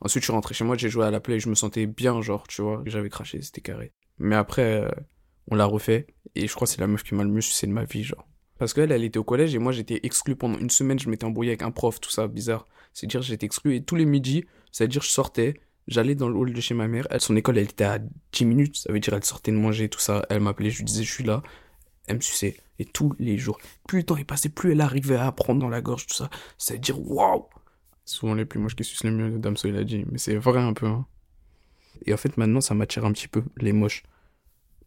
Ensuite, 0.00 0.22
je 0.22 0.26
suis 0.26 0.32
rentré 0.32 0.54
chez 0.54 0.64
moi, 0.64 0.76
j'ai 0.76 0.88
joué 0.88 1.04
à 1.04 1.10
la 1.10 1.20
play, 1.20 1.40
je 1.40 1.48
me 1.48 1.54
sentais 1.54 1.86
bien, 1.86 2.20
genre, 2.20 2.46
tu 2.46 2.62
vois. 2.62 2.82
J'avais 2.86 3.08
craché, 3.08 3.42
c'était 3.42 3.60
carré. 3.60 3.92
Mais 4.18 4.36
après, 4.36 4.82
euh, 4.82 4.90
on 5.50 5.56
l'a 5.56 5.64
refait. 5.64 6.06
Et 6.34 6.46
je 6.46 6.54
crois 6.54 6.66
que 6.66 6.72
c'est 6.72 6.80
la 6.80 6.86
meuf 6.86 7.02
qui 7.02 7.14
m'a 7.14 7.24
le 7.24 7.30
mieux 7.30 7.40
sucé 7.40 7.66
de 7.66 7.72
ma 7.72 7.84
vie, 7.84 8.04
genre. 8.04 8.28
Parce 8.58 8.74
qu'elle, 8.74 8.92
elle 8.92 9.04
était 9.04 9.18
au 9.18 9.24
collège 9.24 9.54
et 9.54 9.58
moi 9.58 9.72
j'étais 9.72 10.00
exclu 10.02 10.34
pendant 10.34 10.58
une 10.58 10.70
semaine, 10.70 10.98
je 10.98 11.08
m'étais 11.08 11.24
embrouillé 11.24 11.52
avec 11.52 11.62
un 11.62 11.70
prof, 11.70 12.00
tout 12.00 12.10
ça, 12.10 12.26
bizarre. 12.26 12.66
C'est-à-dire 12.92 13.22
j'étais 13.22 13.46
exclu 13.46 13.76
et 13.76 13.84
tous 13.84 13.94
les 13.94 14.04
midis, 14.04 14.44
c'est-à-dire 14.72 15.02
je 15.02 15.08
sortais, 15.08 15.54
j'allais 15.86 16.16
dans 16.16 16.28
le 16.28 16.34
hall 16.34 16.52
de 16.52 16.60
chez 16.60 16.74
ma 16.74 16.88
mère, 16.88 17.06
son 17.18 17.36
école 17.36 17.58
elle 17.58 17.70
était 17.70 17.84
à 17.84 18.00
10 18.32 18.44
minutes, 18.44 18.76
ça 18.76 18.92
veut 18.92 18.98
dire 18.98 19.14
elle 19.14 19.24
sortait 19.24 19.52
de 19.52 19.56
manger, 19.56 19.88
tout 19.88 20.00
ça, 20.00 20.26
elle 20.28 20.40
m'appelait, 20.40 20.70
je 20.70 20.78
lui 20.78 20.84
disais 20.84 21.04
je 21.04 21.12
suis 21.12 21.24
là, 21.24 21.42
elle 22.08 22.16
me 22.16 22.20
suçait. 22.20 22.56
Et 22.78 22.84
tous 22.84 23.14
les 23.18 23.38
jours, 23.38 23.58
plus 23.86 23.98
le 23.98 24.04
temps 24.04 24.16
est 24.16 24.24
passé, 24.24 24.48
plus 24.48 24.72
elle 24.72 24.80
arrivait 24.80 25.16
à 25.16 25.32
prendre 25.32 25.60
dans 25.60 25.68
la 25.68 25.80
gorge, 25.80 26.06
tout 26.06 26.14
ça, 26.14 26.30
veut 26.70 26.78
dire 26.78 27.00
waouh 27.00 27.46
Souvent 28.04 28.34
les 28.34 28.44
plus 28.44 28.58
moches 28.60 28.76
qui 28.76 28.84
sucent 28.84 29.04
les 29.04 29.10
mieux, 29.10 29.38
Damso 29.38 29.68
il 29.68 29.76
a 29.76 29.84
dit, 29.84 30.04
mais 30.10 30.18
c'est 30.18 30.36
vrai 30.36 30.60
un 30.60 30.72
peu. 30.72 30.86
Hein. 30.86 31.06
Et 32.06 32.14
en 32.14 32.16
fait 32.16 32.36
maintenant 32.36 32.60
ça 32.60 32.74
m'attire 32.74 33.04
un 33.04 33.12
petit 33.12 33.28
peu, 33.28 33.42
les 33.58 33.72
moches 33.72 34.04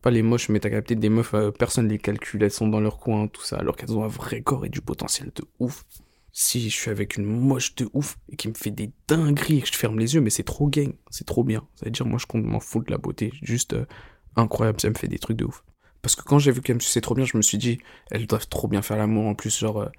pas 0.01 0.11
les 0.11 0.23
moches, 0.23 0.49
mais 0.49 0.59
t'as 0.59 0.69
capté 0.69 0.95
des 0.95 1.09
meufs, 1.09 1.33
euh, 1.33 1.51
personne 1.51 1.87
les 1.87 1.99
calcule, 1.99 2.43
elles 2.43 2.51
sont 2.51 2.67
dans 2.67 2.79
leur 2.79 2.97
coin, 2.97 3.27
tout 3.27 3.43
ça, 3.43 3.57
alors 3.57 3.75
qu'elles 3.75 3.95
ont 3.95 4.03
un 4.03 4.07
vrai 4.07 4.41
corps 4.41 4.65
et 4.65 4.69
du 4.69 4.81
potentiel 4.81 5.31
de 5.35 5.43
ouf. 5.59 5.85
Si 6.33 6.69
je 6.69 6.75
suis 6.75 6.89
avec 6.89 7.17
une 7.17 7.25
moche 7.25 7.75
de 7.75 7.89
ouf 7.93 8.17
et 8.29 8.35
qui 8.35 8.47
me 8.47 8.53
fait 8.53 8.71
des 8.71 8.91
dingueries 9.07 9.57
et 9.57 9.61
que 9.61 9.67
je 9.67 9.73
ferme 9.73 9.99
les 9.99 10.15
yeux, 10.15 10.21
mais 10.21 10.29
c'est 10.29 10.43
trop 10.43 10.67
gang, 10.67 10.93
c'est 11.09 11.25
trop 11.25 11.43
bien. 11.43 11.67
Ça 11.75 11.85
veut 11.85 11.91
dire, 11.91 12.05
moi 12.05 12.17
je 12.17 12.25
compte 12.25 12.43
m'en 12.45 12.59
fous 12.59 12.81
de 12.81 12.89
la 12.89 12.97
beauté, 12.97 13.31
juste 13.41 13.73
euh, 13.73 13.85
incroyable, 14.35 14.79
ça 14.79 14.89
me 14.89 14.95
fait 14.95 15.07
des 15.07 15.19
trucs 15.19 15.37
de 15.37 15.45
ouf. 15.45 15.63
Parce 16.01 16.15
que 16.15 16.23
quand 16.23 16.39
j'ai 16.39 16.51
vu 16.51 16.61
qu'elle 16.61 16.75
me 16.75 16.81
suçait 16.81 17.01
trop 17.01 17.15
bien, 17.15 17.25
je 17.25 17.37
me 17.37 17.41
suis 17.41 17.57
dit, 17.57 17.79
elles 18.09 18.27
doivent 18.27 18.47
trop 18.47 18.67
bien 18.67 18.81
faire 18.81 18.97
l'amour 18.97 19.27
en 19.27 19.35
plus, 19.35 19.57
genre, 19.57 19.81
euh, 19.81 19.89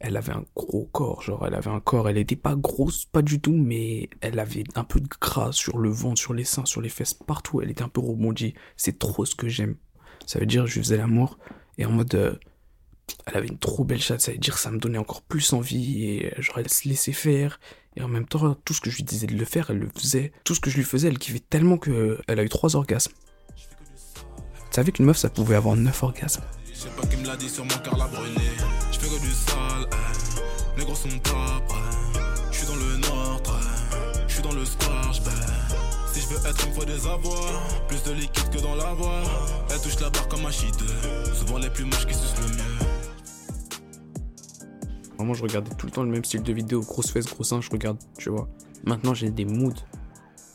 elle 0.00 0.16
avait 0.16 0.32
un 0.32 0.44
gros 0.56 0.88
corps, 0.90 1.22
genre, 1.22 1.46
elle 1.46 1.54
avait 1.54 1.70
un 1.70 1.80
corps, 1.80 2.08
elle 2.08 2.18
était 2.18 2.36
pas 2.36 2.56
grosse, 2.56 3.04
pas 3.04 3.22
du 3.22 3.40
tout, 3.40 3.54
mais 3.54 4.10
elle 4.20 4.40
avait 4.40 4.64
un 4.74 4.84
peu 4.84 5.00
de 5.00 5.08
gras 5.20 5.52
sur 5.52 5.78
le 5.78 5.90
ventre, 5.90 6.20
sur 6.20 6.34
les 6.34 6.44
seins, 6.44 6.64
sur 6.64 6.80
les 6.80 6.88
fesses, 6.88 7.14
partout, 7.14 7.60
elle 7.62 7.70
était 7.70 7.84
un 7.84 7.88
peu 7.88 8.00
rebondie. 8.00 8.54
C'est 8.76 8.98
trop 8.98 9.24
ce 9.24 9.36
que 9.36 9.48
j'aime. 9.48 9.76
Ça 10.26 10.40
veut 10.40 10.46
dire, 10.46 10.66
je 10.66 10.80
faisais 10.80 10.96
l'amour, 10.96 11.38
et 11.78 11.86
en 11.86 11.92
mode, 11.92 12.14
euh, 12.16 12.34
elle 13.26 13.36
avait 13.36 13.48
une 13.48 13.58
trop 13.58 13.84
belle 13.84 14.00
chatte, 14.00 14.20
ça 14.20 14.32
veut 14.32 14.38
dire, 14.38 14.58
ça 14.58 14.72
me 14.72 14.78
donnait 14.78 14.98
encore 14.98 15.22
plus 15.22 15.52
envie, 15.52 16.04
et 16.04 16.26
euh, 16.26 16.42
genre, 16.42 16.58
elle 16.58 16.70
se 16.70 16.88
laissait 16.88 17.12
faire, 17.12 17.60
et 17.96 18.02
en 18.02 18.08
même 18.08 18.26
temps, 18.26 18.54
tout 18.64 18.74
ce 18.74 18.80
que 18.80 18.90
je 18.90 18.96
lui 18.96 19.04
disais 19.04 19.26
de 19.26 19.34
le 19.34 19.44
faire, 19.44 19.70
elle 19.70 19.78
le 19.78 19.88
faisait. 19.88 20.32
Tout 20.44 20.54
ce 20.54 20.60
que 20.60 20.70
je 20.70 20.76
lui 20.76 20.84
faisais, 20.84 21.08
elle 21.08 21.18
kiffait 21.18 21.40
tellement 21.40 21.76
que 21.78 22.18
elle 22.26 22.40
a 22.40 22.42
eu 22.42 22.48
trois 22.48 22.74
orgasmes. 22.74 23.12
Tu 24.72 24.76
savais 24.76 24.90
qu'une 24.90 25.04
meuf, 25.04 25.18
ça 25.18 25.28
pouvait 25.28 25.56
avoir 25.56 25.76
neuf 25.76 26.02
orgasmes. 26.02 26.40
Je 26.72 26.74
sais 26.74 26.88
pas 26.96 27.06
qui 27.06 27.18
me 27.18 27.26
l'a 27.26 27.36
dit 27.36 27.50
sur 27.50 27.62
mon 27.62 27.76
cœur 27.84 27.94
l'a 27.94 28.06
brûlé. 28.06 28.40
Je 28.90 28.98
fais 28.98 29.06
que 29.06 29.20
du 29.20 29.30
sale, 29.30 29.86
les 30.78 30.84
gros 30.84 30.94
sont 30.94 31.10
top. 31.22 31.74
Je 32.50 32.56
suis 32.56 32.66
dans 32.66 32.76
le 32.76 32.96
nord, 32.96 33.42
je 34.26 34.32
suis 34.32 34.42
dans 34.42 34.52
le 34.52 34.64
square, 34.64 35.12
j'bais. 35.12 35.30
Si 36.10 36.22
je 36.22 36.28
veux 36.28 36.46
être, 36.48 36.56
il 36.64 36.70
me 36.70 36.74
faut 36.74 36.86
des 36.86 37.06
avoirs. 37.06 37.86
Plus 37.86 38.02
de 38.02 38.12
liquide 38.12 38.48
que 38.48 38.62
dans 38.62 38.74
la 38.74 38.94
voie. 38.94 39.20
Elle 39.70 39.80
touche 39.82 40.00
la 40.00 40.08
barre 40.08 40.26
comme 40.28 40.46
un 40.46 40.50
shit. 40.50 40.74
Souvent 41.34 41.58
les 41.58 41.68
plus 41.68 41.84
moches 41.84 42.06
qui 42.06 42.14
sucent 42.14 42.40
le 42.40 42.46
mieux. 42.56 42.78
Vraiment, 45.18 45.34
je 45.34 45.42
regardais 45.42 45.74
tout 45.74 45.84
le 45.84 45.92
temps 45.92 46.02
le 46.02 46.10
même 46.10 46.24
style 46.24 46.42
de 46.42 46.52
vidéo, 46.54 46.80
grosse 46.80 47.10
fesse, 47.10 47.26
gros 47.26 47.44
sein, 47.44 47.60
je 47.60 47.68
regarde, 47.68 47.98
tu 48.16 48.30
vois. 48.30 48.48
Maintenant, 48.84 49.12
j'ai 49.12 49.30
des 49.30 49.44
moods. 49.44 49.84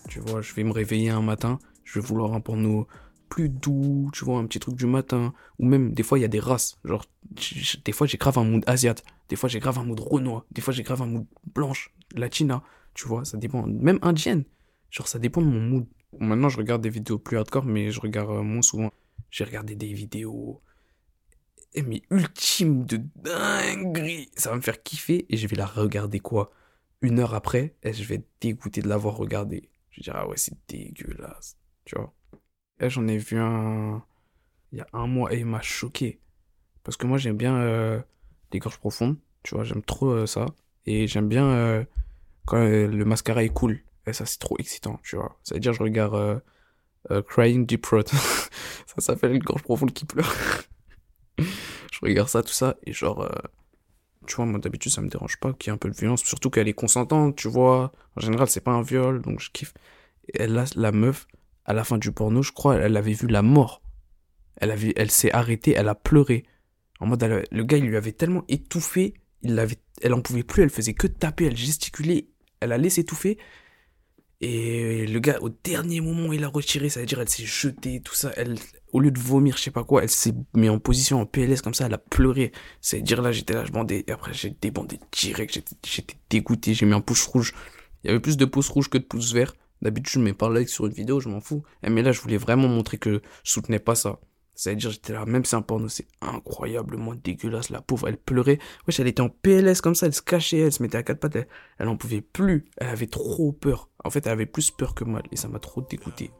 Tu 0.10 0.22
vois, 0.22 0.42
je 0.42 0.56
vais 0.56 0.64
me 0.64 0.74
réveiller 0.74 1.12
un 1.12 1.22
matin, 1.22 1.60
je 1.84 2.00
vais 2.00 2.06
vouloir 2.08 2.34
un 2.34 2.40
porno 2.40 2.88
plus 3.30 3.50
doux, 3.50 4.10
tu 4.14 4.26
vois, 4.26 4.40
un 4.40 4.46
petit 4.46 4.60
truc 4.60 4.76
du 4.76 4.86
matin. 4.86 5.34
Ou 5.60 5.66
même, 5.66 5.94
des 5.94 6.04
fois, 6.04 6.20
il 6.20 6.22
y 6.22 6.26
a 6.26 6.30
des 6.30 6.40
races. 6.40 6.80
Genre, 6.84 7.06
des 7.86 7.92
fois, 7.92 8.08
j'ai 8.08 8.18
grave 8.18 8.38
un 8.38 8.44
mood 8.44 8.64
asiate. 8.68 9.04
Des 9.30 9.36
fois, 9.36 9.50
j'ai 9.50 9.60
grave 9.60 9.80
un 9.80 9.84
mood 9.84 10.00
renois. 10.00 10.46
Des 10.52 10.62
fois, 10.62 10.74
j'ai 10.74 10.84
grave 10.84 11.02
un 11.02 11.08
mood 11.08 11.26
blanche, 11.54 11.94
latina. 12.16 12.64
Tu 12.94 13.08
vois, 13.08 13.26
ça 13.26 13.38
dépend. 13.38 13.66
Même 13.68 14.00
indienne. 14.02 14.44
Genre, 14.90 15.08
ça 15.08 15.20
dépend 15.20 15.42
de 15.42 15.48
mon 15.48 15.60
mood. 15.60 15.86
Maintenant, 16.20 16.50
je 16.50 16.58
regarde 16.58 16.82
des 16.82 16.90
vidéos 16.90 17.20
plus 17.20 17.38
hardcore, 17.38 17.66
mais 17.66 17.92
je 17.92 18.00
regarde 18.00 18.30
euh, 18.32 18.42
moins 18.42 18.62
souvent. 18.62 18.92
J'ai 19.30 19.44
regardé 19.44 19.76
des 19.76 19.94
vidéos 19.94 20.62
eh, 21.74 21.84
mais 21.84 22.02
ultime 22.10 22.86
de 22.86 23.00
dinguerie. 23.16 24.30
Ça 24.36 24.50
va 24.50 24.56
me 24.56 24.62
faire 24.62 24.82
kiffer 24.82 25.26
et 25.30 25.38
je 25.38 25.48
vais 25.48 25.56
la 25.56 25.66
regarder 25.66 26.20
quoi? 26.20 26.52
Une 27.02 27.20
heure 27.20 27.36
après, 27.36 27.76
et 27.84 27.94
je 27.94 28.04
vais 28.04 28.16
être 28.16 28.28
dégoûté 28.42 28.82
de 28.82 28.90
l'avoir 28.90 29.16
regardée. 29.18 29.70
Je 29.92 30.00
vais 30.00 30.04
dire, 30.06 30.16
ah 30.16 30.28
ouais, 30.28 30.38
c'est 30.38 30.56
dégueulasse. 30.68 31.56
Tu 31.86 31.96
vois? 31.96 32.12
J'en 32.80 33.08
ai 33.08 33.18
vu 33.18 33.38
un 33.38 34.04
il 34.72 34.80
y 34.80 34.82
a 34.82 34.88
un 34.94 35.08
mois 35.08 35.34
et 35.34 35.40
il 35.40 35.46
m'a 35.46 35.62
choqué. 35.62 36.20
Parce 36.84 36.98
que 36.98 37.08
moi, 37.08 37.18
j'aime 37.18 37.38
bien 37.38 37.56
euh, 37.56 38.00
les 38.52 38.60
gorges 38.60 38.78
profondes. 38.78 39.18
Tu 39.44 39.56
vois, 39.56 39.64
j'aime 39.64 39.82
trop 39.82 40.10
euh, 40.10 40.26
ça. 40.26 40.46
Et 40.86 41.08
j'aime 41.08 41.28
bien 41.28 41.46
euh, 41.46 41.84
quand 42.46 42.64
le 42.64 43.06
mascara 43.06 43.44
est 43.44 43.50
cool. 43.50 43.80
Et 44.06 44.14
ça, 44.14 44.26
c'est 44.26 44.40
trop 44.40 44.56
excitant, 44.58 45.00
tu 45.04 45.16
vois. 45.18 45.38
Ça 45.44 45.56
veut 45.56 45.60
dire, 45.60 45.74
je 45.74 45.84
regarde 45.84 46.42
Crying 47.28 47.66
Deep 47.66 47.82
Throat. 47.82 48.04
ça 48.08 49.00
s'appelle 49.00 49.34
une 49.34 49.44
gorge 49.44 49.64
profonde 49.64 49.92
qui 49.92 50.06
pleure. 50.06 50.34
je 51.40 52.00
regarde 52.02 52.30
ça, 52.30 52.42
tout 52.42 52.54
ça, 52.54 52.78
et 52.86 52.94
genre, 52.94 53.30
tu 54.26 54.36
vois, 54.38 54.46
moi 54.46 54.60
d'habitude, 54.60 54.94
ça 54.94 55.02
me 55.02 55.10
dérange 55.10 55.38
pas 55.42 55.52
qu'il 55.52 55.70
y 55.70 55.72
ait 55.72 55.76
un 55.76 55.78
peu 55.78 55.90
de 55.90 55.96
violence, 55.96 56.24
surtout 56.24 56.50
qu'elle 56.50 56.70
est 56.70 56.74
consentante, 56.74 57.36
tu 57.36 57.50
vois. 57.50 57.92
En 58.16 58.22
général, 58.22 58.48
c'est 58.48 58.62
pas 58.62 58.72
un 58.72 58.82
viol, 58.82 59.22
donc 59.22 59.42
je 59.42 59.52
kiffe. 59.52 59.74
Et 60.34 60.48
là, 60.48 60.64
la 60.78 60.94
meuf, 60.94 61.28
à 61.68 61.74
la 61.74 61.84
fin 61.84 61.98
du 61.98 62.12
porno, 62.12 62.42
je 62.42 62.54
crois, 62.54 62.78
elle 62.78 62.98
avait 62.98 63.14
vu 63.14 63.28
la 63.28 63.42
mort. 63.42 63.82
Elle 64.56 64.76
elle 64.96 65.12
s'est 65.12 65.32
arrêtée, 65.32 65.74
elle 65.76 65.90
a 65.90 65.96
pleuré. 65.96 66.46
En 67.00 67.06
mode, 67.06 67.46
le 67.52 67.64
gars, 67.64 67.78
il 67.78 67.86
lui 67.86 67.98
avait 67.98 68.14
tellement 68.14 68.44
étouffé, 68.48 69.14
il 69.44 69.54
l'avait, 69.54 69.78
elle 70.02 70.14
en 70.14 70.22
pouvait 70.22 70.44
plus, 70.44 70.64
elle 70.64 70.70
faisait 70.70 70.94
que 70.94 71.06
taper, 71.06 71.46
elle 71.46 71.58
gesticulait, 71.58 72.30
elle 72.62 72.72
allait 72.72 72.90
s'étouffer. 72.90 73.38
Et 74.40 75.08
le 75.08 75.20
gars, 75.20 75.40
au 75.42 75.50
dernier 75.50 76.00
moment, 76.00 76.32
il 76.32 76.44
a 76.44 76.48
retiré, 76.48 76.90
ça 76.90 77.00
veut 77.00 77.06
dire, 77.06 77.20
elle 77.20 77.30
s'est 77.30 77.46
jetée, 77.46 78.02
tout 78.02 78.14
ça. 78.14 78.32
Elle, 78.38 78.56
au 78.94 79.00
lieu 79.00 79.12
de 79.12 79.20
vomir, 79.20 79.58
je 79.58 79.64
sais 79.64 79.72
pas 79.72 79.84
quoi, 79.84 80.04
elle 80.04 80.10
s'est 80.10 80.34
mis 80.56 80.70
en 80.70 80.80
position 80.80 81.20
en 81.20 81.26
PLS 81.26 81.62
comme 81.62 81.74
ça, 81.74 81.88
elle 81.88 81.94
a 81.94 82.00
pleuré. 82.00 82.52
Ça 82.82 82.98
veut 82.98 83.04
dire, 83.04 83.22
là, 83.22 83.32
j'étais 83.32 83.54
là, 83.54 83.66
je 83.66 83.72
bandais, 83.72 84.06
et 84.08 84.12
après, 84.12 84.34
j'ai 84.34 84.52
débandé 84.62 85.00
direct, 85.12 85.60
j'étais 85.86 86.16
dégoûté, 86.30 86.74
j'ai 86.74 86.86
mis 86.86 86.94
un 86.94 87.02
pouce 87.02 87.26
rouge. 87.26 87.54
Il 88.04 88.08
y 88.08 88.10
avait 88.12 88.20
plus 88.20 88.38
de 88.38 88.46
pouces 88.46 88.70
rouges 88.70 88.90
que 88.90 88.98
de 88.98 89.04
pouces 89.04 89.34
verts. 89.34 89.54
D'habitude, 89.82 90.14
je 90.14 90.20
mets 90.20 90.34
pas 90.34 90.50
like 90.50 90.70
sur 90.70 90.86
une 90.88 90.94
vidéo, 90.94 91.20
je 91.20 91.30
m'en 91.30 91.42
fous. 91.42 91.64
Eh, 91.84 91.90
Mais 91.90 92.02
là, 92.02 92.12
je 92.12 92.22
voulais 92.22 92.38
vraiment 92.38 92.68
montrer 92.68 92.98
que 92.98 93.22
je 93.44 93.52
soutenais 93.52 93.80
pas 93.80 93.96
ça. 93.96 94.20
Ça 94.56 94.72
veut 94.72 94.76
dire, 94.76 94.90
j'étais 94.90 95.14
là, 95.14 95.24
même 95.26 95.46
si 95.46 95.52
c'est 95.52 95.56
un 95.56 95.62
porno, 95.62 95.88
c'est 95.88 96.08
incroyablement 96.20 97.14
dégueulasse. 97.14 97.70
La 97.70 97.80
pauvre, 97.80 98.08
elle 98.08 98.18
pleurait. 98.18 98.58
Wesh, 98.88 99.00
elle 99.00 99.08
était 99.08 99.22
en 99.22 99.30
PLS 99.30 99.82
comme 99.82 99.94
ça, 99.94 100.08
elle 100.08 100.16
se 100.16 100.24
cachait, 100.24 100.58
elle 100.58 100.74
se 100.74 100.82
mettait 100.82 100.98
à 100.98 101.04
quatre 101.04 101.20
pattes, 101.20 101.36
elle, 101.36 101.48
elle 101.78 101.88
en 101.88 101.96
pouvait 101.96 102.22
plus. 102.22 102.66
Elle 102.78 102.88
avait 102.88 103.06
trop 103.06 103.52
peur. 103.52 103.90
En 104.04 104.10
fait, 104.10 104.26
elle 104.26 104.34
avait 104.34 104.48
plus 104.48 104.72
peur 104.72 104.96
que 104.96 105.04
moi, 105.04 105.22
et 105.32 105.36
ça 105.36 105.48
m'a 105.48 105.60
trop 105.60 105.82
dégoûté. 105.82 106.32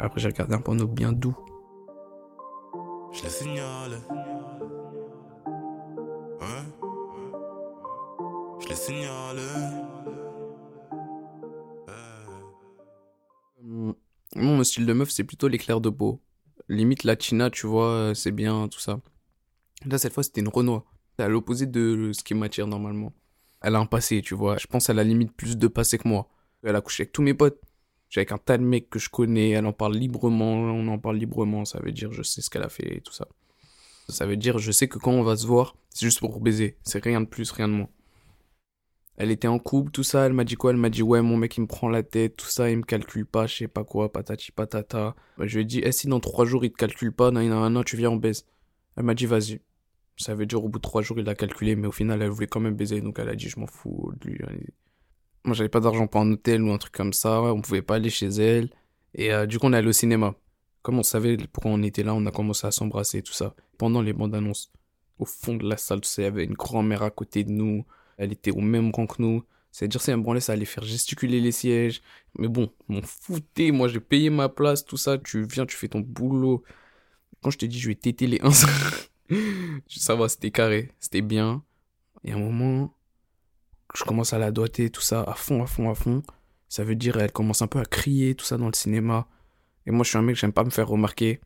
Après, 0.00 0.20
j'ai 0.20 0.26
regardé 0.26 0.54
un 0.54 0.60
porno 0.60 0.88
bien 0.88 1.12
doux. 1.12 1.36
Je 3.12 3.22
les 3.22 3.30
signale. 3.30 4.00
Hein? 6.40 6.64
Je 8.58 8.68
les 8.68 8.74
signale. 8.74 9.38
Mon 14.36 14.64
style 14.64 14.86
de 14.86 14.92
meuf, 14.92 15.10
c'est 15.10 15.24
plutôt 15.24 15.48
l'éclair 15.48 15.80
de 15.80 15.90
peau. 15.90 16.20
Limite 16.68 17.04
latina, 17.04 17.50
tu 17.50 17.66
vois, 17.66 17.88
euh, 17.88 18.14
c'est 18.14 18.30
bien, 18.32 18.68
tout 18.68 18.80
ça. 18.80 19.00
Là, 19.84 19.98
cette 19.98 20.12
fois, 20.12 20.22
c'était 20.22 20.40
une 20.40 20.48
Renoir. 20.48 20.84
C'est 21.16 21.24
à 21.24 21.28
l'opposé 21.28 21.66
de 21.66 22.12
ce 22.12 22.22
qui 22.22 22.34
m'attire 22.34 22.66
normalement. 22.66 23.12
Elle 23.60 23.76
a 23.76 23.78
un 23.78 23.86
passé, 23.86 24.22
tu 24.22 24.34
vois. 24.34 24.56
Je 24.58 24.66
pense 24.66 24.86
qu'elle 24.86 24.98
a 24.98 25.04
limite 25.04 25.32
plus 25.32 25.56
de 25.56 25.66
passé 25.66 25.98
que 25.98 26.08
moi. 26.08 26.28
Elle 26.62 26.76
a 26.76 26.80
couché 26.80 27.02
avec 27.02 27.12
tous 27.12 27.22
mes 27.22 27.34
potes. 27.34 27.60
J'ai 28.08 28.20
avec 28.20 28.32
un 28.32 28.38
tas 28.38 28.58
de 28.58 28.62
mecs 28.62 28.90
que 28.90 28.98
je 28.98 29.08
connais. 29.08 29.50
Elle 29.50 29.66
en 29.66 29.72
parle 29.72 29.96
librement. 29.96 30.52
On 30.52 30.88
en 30.88 30.98
parle 30.98 31.16
librement. 31.16 31.64
Ça 31.64 31.80
veut 31.80 31.92
dire, 31.92 32.12
je 32.12 32.22
sais 32.22 32.40
ce 32.40 32.50
qu'elle 32.50 32.62
a 32.62 32.68
fait 32.68 32.96
et 32.96 33.00
tout 33.00 33.12
ça. 33.12 33.28
Ça 34.08 34.26
veut 34.26 34.36
dire, 34.36 34.58
je 34.58 34.72
sais 34.72 34.88
que 34.88 34.98
quand 34.98 35.12
on 35.12 35.22
va 35.22 35.36
se 35.36 35.46
voir, 35.46 35.76
c'est 35.90 36.06
juste 36.06 36.20
pour 36.20 36.40
baiser. 36.40 36.76
C'est 36.82 37.02
rien 37.02 37.20
de 37.20 37.26
plus, 37.26 37.50
rien 37.52 37.68
de 37.68 37.74
moins. 37.74 37.88
Elle 39.22 39.30
était 39.30 39.46
en 39.46 39.60
couple, 39.60 39.92
tout 39.92 40.02
ça. 40.02 40.26
Elle 40.26 40.32
m'a 40.32 40.42
dit 40.42 40.56
quoi? 40.56 40.72
Elle 40.72 40.78
m'a 40.78 40.90
dit, 40.90 41.04
ouais, 41.04 41.22
mon 41.22 41.36
mec, 41.36 41.56
il 41.56 41.60
me 41.60 41.68
prend 41.68 41.88
la 41.88 42.02
tête, 42.02 42.36
tout 42.36 42.48
ça, 42.48 42.68
il 42.68 42.78
me 42.78 42.82
calcule 42.82 43.24
pas, 43.24 43.46
je 43.46 43.54
sais 43.54 43.68
pas 43.68 43.84
quoi, 43.84 44.12
patati 44.12 44.50
patata. 44.50 45.14
Bah, 45.38 45.46
je 45.46 45.54
lui 45.54 45.62
ai 45.62 45.64
dit, 45.64 45.80
eh, 45.84 45.92
si 45.92 46.08
dans 46.08 46.18
trois 46.18 46.44
jours, 46.44 46.64
il 46.64 46.72
te 46.72 46.76
calcule 46.76 47.12
pas, 47.12 47.30
nan, 47.30 47.48
nan, 47.48 47.72
nan, 47.72 47.84
tu 47.84 47.96
viens, 47.96 48.10
on 48.10 48.16
baise. 48.16 48.44
Elle 48.96 49.04
m'a 49.04 49.14
dit, 49.14 49.26
vas-y. 49.26 49.60
Ça 50.16 50.34
veut 50.34 50.44
dire, 50.44 50.64
au 50.64 50.68
bout 50.68 50.80
de 50.80 50.82
trois 50.82 51.02
jours, 51.02 51.20
il 51.20 51.28
a 51.28 51.36
calculé, 51.36 51.76
mais 51.76 51.86
au 51.86 51.92
final, 51.92 52.20
elle 52.20 52.30
voulait 52.30 52.48
quand 52.48 52.58
même 52.58 52.74
baiser, 52.74 53.00
donc 53.00 53.20
elle 53.20 53.28
a 53.28 53.36
dit, 53.36 53.48
je 53.48 53.60
m'en 53.60 53.68
fous 53.68 54.12
de 54.20 54.28
lui. 54.28 54.40
Moi, 55.44 55.54
j'avais 55.54 55.68
pas 55.68 55.78
d'argent 55.78 56.08
pour 56.08 56.20
un 56.20 56.32
hôtel 56.32 56.60
ou 56.64 56.72
un 56.72 56.78
truc 56.78 56.92
comme 56.92 57.12
ça, 57.12 57.42
on 57.42 57.60
pouvait 57.60 57.80
pas 57.80 57.94
aller 57.94 58.10
chez 58.10 58.26
elle. 58.26 58.70
Et 59.14 59.32
euh, 59.32 59.46
du 59.46 59.60
coup, 59.60 59.66
on 59.68 59.72
est 59.72 59.76
allé 59.76 59.86
au 59.88 59.92
cinéma. 59.92 60.34
Comme 60.82 60.98
on 60.98 61.04
savait 61.04 61.36
pourquoi 61.36 61.70
on 61.70 61.82
était 61.84 62.02
là, 62.02 62.12
on 62.12 62.26
a 62.26 62.32
commencé 62.32 62.66
à 62.66 62.72
s'embrasser 62.72 63.22
tout 63.22 63.32
ça. 63.34 63.54
Pendant 63.78 64.02
les 64.02 64.12
bandes 64.12 64.34
annonces, 64.34 64.72
au 65.20 65.26
fond 65.26 65.54
de 65.54 65.68
la 65.68 65.76
salle, 65.76 66.00
tu 66.00 66.08
sais, 66.08 66.22
il 66.22 66.24
y 66.24 66.28
avait 66.28 66.44
une 66.44 66.54
grand-mère 66.54 67.04
à 67.04 67.10
côté 67.10 67.44
de 67.44 67.52
nous. 67.52 67.84
Elle 68.18 68.32
était 68.32 68.50
au 68.50 68.60
même 68.60 68.90
rang 68.90 69.06
que 69.06 69.20
nous. 69.20 69.42
C'est-à-dire, 69.70 70.00
elle 70.06 70.18
me 70.18 70.22
branlait, 70.22 70.40
ça 70.40 70.52
allait 70.52 70.66
faire 70.66 70.84
gesticuler 70.84 71.40
les 71.40 71.52
sièges. 71.52 72.02
Mais 72.38 72.48
bon, 72.48 72.70
m'en 72.88 73.00
foutais. 73.02 73.70
Moi, 73.70 73.88
j'ai 73.88 74.00
payé 74.00 74.28
ma 74.28 74.48
place, 74.48 74.84
tout 74.84 74.98
ça. 74.98 75.18
Tu 75.18 75.44
viens, 75.44 75.64
tu 75.64 75.76
fais 75.76 75.88
ton 75.88 76.00
boulot. 76.00 76.62
Quand 77.42 77.50
je 77.50 77.58
t'ai 77.58 77.68
dit, 77.68 77.80
je 77.80 77.88
vais 77.88 77.94
téter 77.94 78.26
les 78.26 78.40
1, 78.42 78.50
ça 79.88 80.14
va, 80.14 80.28
c'était 80.28 80.50
carré. 80.50 80.90
C'était 81.00 81.22
bien. 81.22 81.64
Et 82.24 82.32
à 82.32 82.36
un 82.36 82.38
moment, 82.38 82.94
je 83.94 84.04
commence 84.04 84.32
à 84.32 84.38
la 84.38 84.50
doiter, 84.50 84.90
tout 84.90 85.00
ça, 85.00 85.22
à 85.22 85.34
fond, 85.34 85.62
à 85.62 85.66
fond, 85.66 85.90
à 85.90 85.94
fond. 85.94 86.22
Ça 86.68 86.84
veut 86.84 86.94
dire, 86.94 87.16
elle 87.18 87.32
commence 87.32 87.62
un 87.62 87.66
peu 87.66 87.78
à 87.78 87.84
crier, 87.84 88.34
tout 88.34 88.44
ça, 88.44 88.58
dans 88.58 88.68
le 88.68 88.74
cinéma. 88.74 89.26
Et 89.86 89.90
moi, 89.90 90.04
je 90.04 90.10
suis 90.10 90.18
un 90.18 90.22
mec, 90.22 90.36
j'aime 90.36 90.52
pas 90.52 90.64
me 90.64 90.70
faire 90.70 90.88
remarquer. 90.88 91.40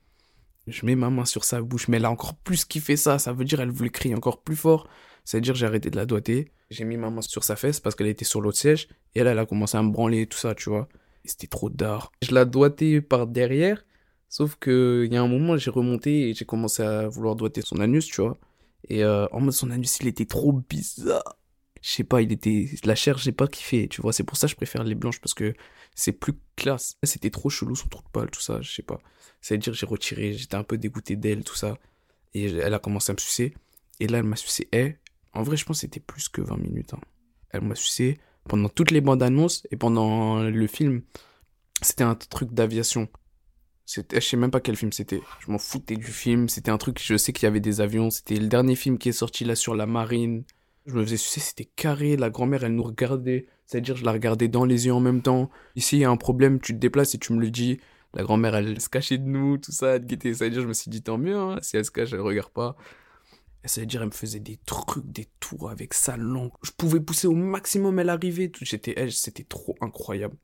Je 0.66 0.84
mets 0.84 0.96
ma 0.96 1.10
main 1.10 1.24
sur 1.24 1.44
sa 1.44 1.62
bouche, 1.62 1.88
mais 1.88 1.96
elle 1.98 2.04
a 2.04 2.10
encore 2.10 2.34
plus 2.34 2.64
kiffé 2.64 2.96
ça. 2.96 3.18
Ça 3.18 3.32
veut 3.32 3.44
dire, 3.44 3.60
elle 3.60 3.70
voulait 3.70 3.90
crier 3.90 4.14
encore 4.14 4.42
plus 4.42 4.56
fort. 4.56 4.88
Ça 5.26 5.36
veut 5.36 5.42
dire, 5.42 5.56
j'ai 5.56 5.66
arrêté 5.66 5.90
de 5.90 5.96
la 5.96 6.06
doiter. 6.06 6.52
J'ai 6.70 6.84
mis 6.84 6.96
ma 6.96 7.10
main 7.10 7.20
sur 7.20 7.42
sa 7.42 7.56
fesse 7.56 7.80
parce 7.80 7.96
qu'elle 7.96 8.06
était 8.06 8.24
sur 8.24 8.40
l'autre 8.40 8.58
siège. 8.58 8.86
Et 9.14 9.20
elle, 9.20 9.26
elle 9.26 9.38
a 9.40 9.44
commencé 9.44 9.76
à 9.76 9.82
me 9.82 9.90
branler, 9.90 10.26
tout 10.28 10.38
ça, 10.38 10.54
tu 10.54 10.70
vois. 10.70 10.88
Et 11.24 11.28
c'était 11.28 11.48
trop 11.48 11.68
d'art. 11.68 12.12
Je 12.22 12.32
la 12.32 12.44
doigtais 12.44 13.00
par 13.00 13.26
derrière. 13.26 13.84
Sauf 14.28 14.54
que, 14.54 15.04
il 15.04 15.12
y 15.12 15.16
a 15.16 15.22
un 15.22 15.26
moment, 15.26 15.56
j'ai 15.56 15.70
remonté 15.70 16.30
et 16.30 16.34
j'ai 16.34 16.44
commencé 16.44 16.82
à 16.82 17.08
vouloir 17.08 17.34
doigter 17.34 17.60
son 17.60 17.80
anus, 17.80 18.06
tu 18.06 18.20
vois. 18.20 18.38
Et 18.88 19.02
euh, 19.02 19.26
en 19.32 19.40
mode, 19.40 19.52
son 19.52 19.72
anus, 19.72 19.98
il 20.00 20.06
était 20.06 20.26
trop 20.26 20.52
bizarre. 20.52 21.36
Je 21.82 21.90
sais 21.90 22.04
pas, 22.04 22.22
il 22.22 22.30
était. 22.30 22.68
La 22.84 22.94
chair, 22.94 23.18
j'ai 23.18 23.32
pas 23.32 23.48
kiffé, 23.48 23.88
tu 23.88 24.02
vois. 24.02 24.12
C'est 24.12 24.24
pour 24.24 24.36
ça 24.36 24.46
que 24.46 24.52
je 24.52 24.56
préfère 24.56 24.84
les 24.84 24.94
blanches 24.94 25.20
parce 25.20 25.34
que 25.34 25.54
c'est 25.96 26.12
plus 26.12 26.34
classe. 26.54 26.98
C'était 27.02 27.30
trop 27.30 27.50
chelou, 27.50 27.74
son 27.74 27.88
trou 27.88 28.02
de 28.02 28.08
balle, 28.12 28.30
tout 28.30 28.40
ça, 28.40 28.60
je 28.62 28.72
sais 28.72 28.82
pas. 28.82 29.00
Ça 29.40 29.54
veut 29.54 29.58
dire, 29.58 29.72
j'ai 29.72 29.86
retiré, 29.86 30.34
j'étais 30.34 30.54
un 30.54 30.62
peu 30.62 30.78
dégoûté 30.78 31.16
d'elle, 31.16 31.42
tout 31.42 31.56
ça. 31.56 31.78
Et 32.34 32.44
elle 32.44 32.74
a 32.74 32.78
commencé 32.78 33.10
à 33.10 33.14
me 33.14 33.18
sucer. 33.18 33.54
Et 33.98 34.06
là, 34.06 34.18
elle 34.18 34.24
m'a 34.24 34.36
sucé. 34.36 34.68
Eh, 34.72 34.96
en 35.36 35.42
vrai, 35.42 35.56
je 35.56 35.64
pense 35.64 35.78
que 35.78 35.80
c'était 35.82 36.00
plus 36.00 36.28
que 36.28 36.40
20 36.40 36.56
minutes. 36.56 36.94
hein. 36.94 37.00
Elle 37.50 37.62
m'a 37.62 37.74
sucé 37.74 38.18
pendant 38.48 38.68
toutes 38.68 38.90
les 38.90 39.00
bandes 39.00 39.22
annonces 39.22 39.66
et 39.70 39.76
pendant 39.76 40.42
le 40.42 40.66
film. 40.66 41.02
C'était 41.82 42.04
un 42.04 42.14
truc 42.14 42.52
d'aviation. 42.52 43.08
Je 43.86 44.20
sais 44.20 44.36
même 44.36 44.50
pas 44.50 44.60
quel 44.60 44.76
film 44.76 44.92
c'était. 44.92 45.20
Je 45.40 45.50
m'en 45.50 45.58
foutais 45.58 45.96
du 45.96 46.06
film. 46.06 46.48
C'était 46.48 46.70
un 46.70 46.78
truc, 46.78 47.00
je 47.02 47.16
sais 47.16 47.32
qu'il 47.32 47.44
y 47.44 47.46
avait 47.46 47.60
des 47.60 47.80
avions. 47.80 48.10
C'était 48.10 48.36
le 48.36 48.48
dernier 48.48 48.74
film 48.74 48.98
qui 48.98 49.10
est 49.10 49.12
sorti 49.12 49.44
là 49.44 49.54
sur 49.54 49.74
la 49.74 49.86
marine. 49.86 50.44
Je 50.86 50.94
me 50.94 51.04
faisais 51.04 51.16
sucer, 51.16 51.40
c'était 51.40 51.64
carré. 51.64 52.16
La 52.16 52.30
grand-mère, 52.30 52.64
elle 52.64 52.74
nous 52.74 52.82
regardait. 52.82 53.46
C'est-à-dire, 53.66 53.96
je 53.96 54.04
la 54.04 54.12
regardais 54.12 54.48
dans 54.48 54.64
les 54.64 54.86
yeux 54.86 54.94
en 54.94 55.00
même 55.00 55.22
temps. 55.22 55.50
Ici, 55.74 55.96
il 55.96 56.00
y 56.00 56.04
a 56.04 56.10
un 56.10 56.16
problème, 56.16 56.60
tu 56.60 56.72
te 56.72 56.78
déplaces 56.78 57.14
et 57.14 57.18
tu 57.18 57.32
me 57.32 57.40
le 57.40 57.50
dis. 57.50 57.78
La 58.14 58.22
grand-mère, 58.22 58.54
elle 58.54 58.80
se 58.80 58.88
cachait 58.88 59.18
de 59.18 59.24
nous, 59.24 59.58
tout 59.58 59.72
ça, 59.72 59.96
elle 59.96 60.06
guettait. 60.06 60.34
Ça 60.34 60.44
veut 60.44 60.50
dire, 60.50 60.62
je 60.62 60.68
me 60.68 60.72
suis 60.72 60.90
dit, 60.90 61.02
tant 61.02 61.18
mieux, 61.18 61.36
hein. 61.36 61.58
si 61.62 61.76
elle 61.76 61.84
se 61.84 61.90
cache, 61.90 62.12
elle 62.12 62.20
regarde 62.20 62.50
pas. 62.50 62.76
Et 63.66 63.68
ça 63.68 63.80
veut 63.80 63.86
dire, 63.88 64.00
elle 64.00 64.06
me 64.06 64.12
faisait 64.12 64.38
des 64.38 64.60
trucs, 64.64 65.10
des 65.10 65.26
tours 65.40 65.70
avec 65.70 65.92
sa 65.92 66.16
langue. 66.16 66.52
Je 66.62 66.70
pouvais 66.70 67.00
pousser 67.00 67.26
au 67.26 67.34
maximum, 67.34 67.98
elle 67.98 68.10
arrivait. 68.10 68.52
J'étais, 68.62 68.94
elle, 68.96 69.10
c'était 69.10 69.42
trop 69.42 69.74
incroyable. 69.80 70.36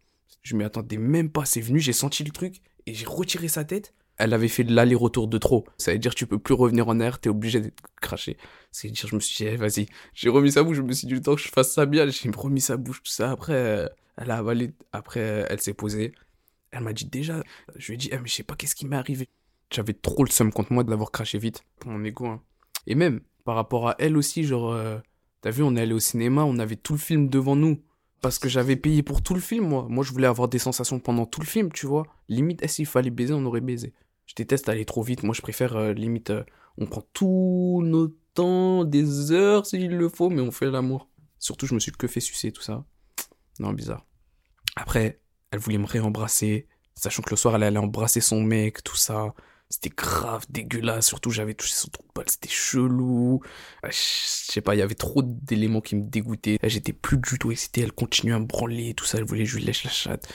Je 0.43 0.57
m'y 0.57 0.65
attendais 0.65 0.97
même 0.97 1.31
pas. 1.31 1.45
C'est 1.45 1.61
venu, 1.61 1.79
j'ai 1.79 1.93
senti 1.93 2.25
le 2.25 2.33
truc 2.33 2.61
et 2.85 2.95
j'ai 2.95 3.07
retiré 3.07 3.47
sa 3.47 3.63
tête. 3.63 3.95
Elle 4.17 4.35
avait 4.35 4.49
fait 4.49 4.65
de 4.65 4.75
l'aller-retour 4.75 5.29
de 5.29 5.39
trop. 5.39 5.65
Ça 5.79 5.93
veut 5.93 6.01
dire, 6.01 6.17
tu 6.17 6.27
peux 6.27 6.41
plus 6.41 6.55
revenir 6.55 6.89
en 6.89 6.99
air, 6.99 7.21
t'es 7.21 7.29
obligé 7.29 7.61
d'être 7.61 7.81
craché. 8.01 8.37
Ça 8.73 8.89
veut 8.89 8.93
dire, 8.93 9.07
je 9.07 9.15
me 9.15 9.21
suis 9.21 9.45
dit, 9.45 9.53
eh, 9.53 9.57
vas-y. 9.57 9.87
J'ai 10.15 10.29
remis 10.29 10.51
sa 10.51 10.65
bouche, 10.65 10.79
je 10.79 10.83
me 10.83 10.93
suis 10.93 11.07
dit, 11.07 11.15
le 11.15 11.23
temps 11.23 11.37
que 11.37 11.41
je 11.43 11.49
fasse 11.49 11.73
ça 11.73 11.87
bien, 11.87 12.09
j'ai 12.09 12.29
remis 12.31 12.61
sa 12.61 12.77
bouche, 12.77 13.05
tout 13.05 13.13
ça. 13.13 13.31
Après, 13.31 13.53
euh, 13.55 13.89
elle 14.17 14.33
a 14.33 14.39
avalé. 14.39 14.73
Après, 14.91 15.47
elle 15.49 15.61
s'est 15.61 15.75
posée. 15.75 16.13
Elle 16.73 16.83
m'a 16.83 16.93
dit 16.93 17.05
déjà, 17.05 17.41
je 17.77 17.87
lui 17.87 17.95
ai 17.95 17.99
dit, 17.99 18.09
eh, 18.11 18.19
mais 18.19 18.27
je 18.27 18.35
sais 18.35 18.43
pas 18.43 18.57
qu'est-ce 18.57 18.75
qui 18.75 18.85
m'est 18.85 18.97
arrivé. 18.97 19.29
J'avais 19.71 19.95
trop 19.95 20.25
le 20.25 20.31
seum 20.31 20.53
contre 20.53 20.73
moi 20.73 20.83
de 20.83 20.91
l'avoir 20.91 21.13
craché 21.13 21.39
vite 21.39 21.63
pour 21.79 21.93
mon 21.93 22.03
ego. 22.05 22.27
hein. 22.27 22.43
Et 22.87 22.95
même, 22.95 23.21
par 23.45 23.55
rapport 23.55 23.89
à 23.89 23.97
elle 23.99 24.17
aussi, 24.17 24.45
genre, 24.45 24.73
euh, 24.73 24.99
t'as 25.41 25.51
vu, 25.51 25.63
on 25.63 25.77
est 25.77 25.81
allé 25.81 25.93
au 25.93 26.01
cinéma, 26.01 26.45
on 26.45 26.59
avait 26.59 26.77
tout 26.77 26.93
le 26.95 26.99
film 26.99 27.29
devant 27.29 27.57
nous. 27.57 27.83
Parce 28.21 28.39
que 28.39 28.49
j'avais 28.49 28.77
payé 28.77 29.03
pour 29.03 29.21
tout 29.21 29.35
le 29.35 29.41
film, 29.41 29.67
moi. 29.67 29.87
Moi, 29.89 30.05
je 30.05 30.13
voulais 30.13 30.29
avoir 30.29 30.49
des 30.49 30.61
sensations 30.61 31.01
pendant 31.01 31.27
tout 31.27 31.41
le 31.41 31.47
film, 31.47 31.73
tu 31.73 31.87
vois. 31.87 32.07
Limite, 32.29 32.61
eh, 32.63 32.69
s'il 32.69 32.87
fallait 32.87 33.11
baiser, 33.11 33.35
on 33.35 33.45
aurait 33.45 33.61
baisé. 33.61 33.93
Je 34.27 34.35
déteste 34.35 34.69
aller 34.69 34.85
trop 34.85 35.03
vite. 35.03 35.25
Moi, 35.25 35.35
je 35.35 35.43
préfère, 35.43 35.77
euh, 35.77 35.93
limite, 35.93 36.31
euh, 36.31 36.45
on 36.79 36.87
prend 36.87 37.03
tout 37.13 37.83
notre 37.85 38.15
temps, 38.35 38.85
des 38.85 39.33
heures 39.33 39.67
s'il 39.67 39.97
le 39.97 40.09
faut, 40.09 40.31
mais 40.31 40.41
on 40.41 40.53
fait 40.53 40.71
l'amour. 40.71 41.09
Surtout, 41.41 41.67
je 41.67 41.75
me 41.75 41.81
suis 41.81 41.91
que 41.91 42.07
fait 42.07 42.21
sucer, 42.21 42.53
tout 42.53 42.63
ça. 42.63 42.85
Non, 43.59 43.73
bizarre. 43.73 44.07
Après, 44.77 45.21
elle 45.51 45.59
voulait 45.59 45.79
me 45.79 45.87
réembrasser, 45.87 46.69
sachant 46.95 47.23
que 47.23 47.31
le 47.31 47.37
soir, 47.37 47.57
elle 47.57 47.65
allait 47.65 47.79
embrasser 47.79 48.21
son 48.21 48.41
mec, 48.41 48.85
tout 48.85 48.97
ça. 48.97 49.35
C'était 49.73 49.89
grave 49.89 50.45
dégueulasse, 50.51 51.07
surtout 51.07 51.31
j'avais 51.31 51.55
touché 51.55 51.73
son 51.73 51.89
trou 51.89 52.03
de 52.03 52.13
balle, 52.15 52.29
c'était 52.29 52.51
chelou. 52.51 53.41
Euh, 53.85 53.89
Je 53.91 53.97
sais 53.97 54.61
pas, 54.61 54.75
il 54.75 54.79
y 54.79 54.83
avait 54.83 54.95
trop 54.95 55.23
d'éléments 55.23 55.81
qui 55.81 55.97
me 55.97 56.03
dégoûtaient. 56.05 56.59
Là, 56.63 56.69
J'étais 56.69 56.93
plus 56.93 57.17
du 57.17 57.39
tout 57.39 57.51
excité, 57.51 57.81
elle 57.81 57.93
continuait 57.93 58.35
à 58.35 58.39
me 58.39 58.45
branler, 58.45 58.93
tout 58.93 59.07
ça, 59.07 59.17
elle 59.17 59.25
voulait 59.25 59.45
que 59.45 59.49
je 59.49 59.57
lui 59.57 59.65
lèche 59.65 59.85
la 59.85 59.91
chatte. 59.91 60.31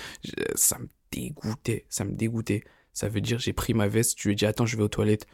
Ça 0.55 0.79
me 0.79 0.87
dégoûtait, 1.11 1.85
ça 1.87 2.03
me 2.03 2.13
dégoûtait. 2.13 2.63
Ça 2.93 3.09
veut 3.09 3.21
dire, 3.21 3.37
j'ai 3.37 3.53
pris 3.53 3.75
ma 3.75 3.87
veste, 3.87 4.19
je 4.19 4.27
lui 4.27 4.33
ai 4.33 4.35
dit, 4.35 4.47
attends, 4.47 4.65
je 4.65 4.75
vais 4.75 4.81
aux 4.81 4.87
toilettes. 4.87 5.27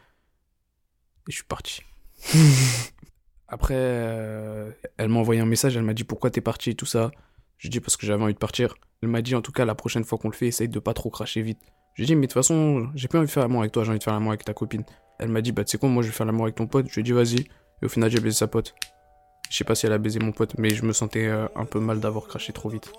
Et 1.26 1.30
je 1.30 1.36
suis 1.36 1.44
parti. 1.44 1.80
Après, 3.48 3.74
euh, 3.74 4.70
elle 4.98 5.08
m'a 5.08 5.20
envoyé 5.20 5.40
un 5.40 5.46
message, 5.46 5.78
elle 5.78 5.82
m'a 5.82 5.94
dit 5.94 6.04
pourquoi 6.04 6.30
t'es 6.30 6.42
parti 6.42 6.70
et 6.70 6.74
tout 6.74 6.86
ça? 6.86 7.10
Je 7.56 7.68
dis 7.68 7.80
parce 7.80 7.96
que 7.96 8.04
j'avais 8.04 8.22
envie 8.22 8.34
de 8.34 8.38
partir. 8.38 8.74
Elle 9.02 9.08
m'a 9.08 9.22
dit 9.22 9.34
en 9.34 9.40
tout 9.40 9.52
cas 9.52 9.64
la 9.64 9.74
prochaine 9.74 10.04
fois 10.04 10.18
qu'on 10.18 10.28
le 10.28 10.34
fait, 10.34 10.48
essaye 10.48 10.68
de 10.68 10.78
pas 10.78 10.92
trop 10.92 11.08
cracher 11.08 11.40
vite. 11.40 11.60
J'ai 11.94 12.06
dit 12.06 12.16
mais 12.16 12.22
de 12.22 12.26
toute 12.26 12.34
façon, 12.34 12.88
j'ai 12.94 13.06
pas 13.08 13.18
envie 13.18 13.26
de 13.26 13.32
faire 13.32 13.44
l'amour 13.44 13.60
avec 13.60 13.72
toi, 13.72 13.84
j'ai 13.84 13.90
envie 13.90 13.98
de 13.98 14.04
faire 14.04 14.14
l'amour 14.14 14.32
avec 14.32 14.44
ta 14.44 14.52
copine. 14.52 14.84
Elle 15.18 15.28
m'a 15.28 15.40
dit 15.40 15.52
bah 15.52 15.64
tu 15.64 15.72
sais 15.72 15.78
quoi, 15.78 15.88
moi 15.88 16.02
je 16.02 16.08
vais 16.08 16.14
faire 16.14 16.26
l'amour 16.26 16.44
avec 16.44 16.56
ton 16.56 16.66
pote. 16.66 16.86
Je 16.88 16.94
lui 16.94 17.00
ai 17.00 17.04
dit 17.04 17.12
vas-y. 17.12 17.40
Et 17.82 17.86
au 17.86 17.88
final 17.88 18.10
j'ai 18.10 18.20
baisé 18.20 18.36
sa 18.36 18.48
pote. 18.48 18.74
Je 19.48 19.56
sais 19.56 19.64
pas 19.64 19.74
si 19.74 19.86
elle 19.86 19.92
a 19.92 19.98
baisé 19.98 20.18
mon 20.18 20.32
pote, 20.32 20.54
mais 20.58 20.70
je 20.70 20.84
me 20.84 20.92
sentais 20.92 21.26
euh, 21.26 21.46
un 21.54 21.64
peu 21.64 21.78
mal 21.78 22.00
d'avoir 22.00 22.26
craché 22.26 22.52
trop 22.52 22.68
vite. 22.68 22.90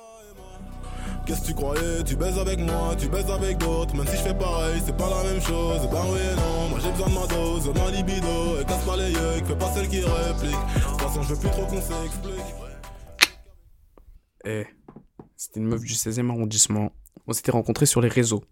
Qu'est-ce 1.26 1.42
que 1.42 1.48
tu 1.48 1.54
croyais? 1.56 2.04
Tu 2.06 2.16
baises 2.16 2.38
avec 2.38 2.60
moi, 2.60 2.96
tu 2.98 3.10
baises 3.10 3.30
avec 3.30 3.58
d'autres. 3.58 3.96
Même 3.96 4.06
si 4.08 4.16
je 4.16 4.22
fais 4.22 4.34
pareil, 4.34 4.82
c'est 4.86 4.96
pas 4.96 5.10
la 5.10 5.30
même 5.30 5.42
chose. 5.42 5.90
Bah 5.92 6.04
oui 6.08 6.20
et 6.20 6.36
non, 6.36 6.70
moi 6.70 6.80
j'ai 6.82 6.92
besoin 6.92 7.10
de 7.10 7.14
ma 7.14 7.28
dose, 7.28 7.66
de 7.66 7.80
ma 7.80 7.92
libido. 7.92 8.62
Et 8.62 8.66
casse 8.66 8.86
pas 8.86 8.96
les 8.96 9.12
yeux, 9.12 9.44
fais 9.46 9.56
pas 9.58 9.72
celle 9.74 9.90
qui 9.90 10.02
réplique. 10.02 10.52
De 10.52 10.90
toute 10.90 11.02
façon, 11.02 11.22
je 11.24 11.34
veux 11.34 11.40
plus 11.40 11.50
trop 11.50 11.66
qu'on 11.66 11.82
s'explique. 11.82 12.56
Eh, 14.46 14.68
c'était 15.36 15.60
une 15.60 15.66
meuf 15.66 15.82
du 15.82 15.94
16e 15.94 16.30
arrondissement. 16.30 16.92
On 17.28 17.34
s'était 17.34 17.52
rencontrés 17.52 17.88
sur 17.88 18.02
les 18.02 18.10
réseaux. 18.10 18.44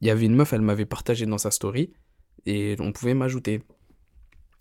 Il 0.00 0.08
y 0.08 0.10
avait 0.10 0.26
une 0.26 0.34
meuf, 0.34 0.52
elle 0.52 0.62
m'avait 0.62 0.86
partagé 0.86 1.26
dans 1.26 1.38
sa 1.38 1.50
story 1.50 1.92
et 2.46 2.76
on 2.78 2.92
pouvait 2.92 3.14
m'ajouter. 3.14 3.62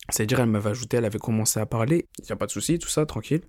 C'est-à-dire, 0.09 0.39
elle 0.39 0.49
m'avait 0.49 0.71
ajouté, 0.71 0.97
elle 0.97 1.05
avait 1.05 1.19
commencé 1.19 1.59
à 1.59 1.65
parler. 1.65 2.07
Il 2.19 2.25
n'y 2.25 2.31
a 2.31 2.35
pas 2.35 2.47
de 2.47 2.51
souci, 2.51 2.79
tout 2.79 2.89
ça, 2.89 3.05
tranquille. 3.05 3.41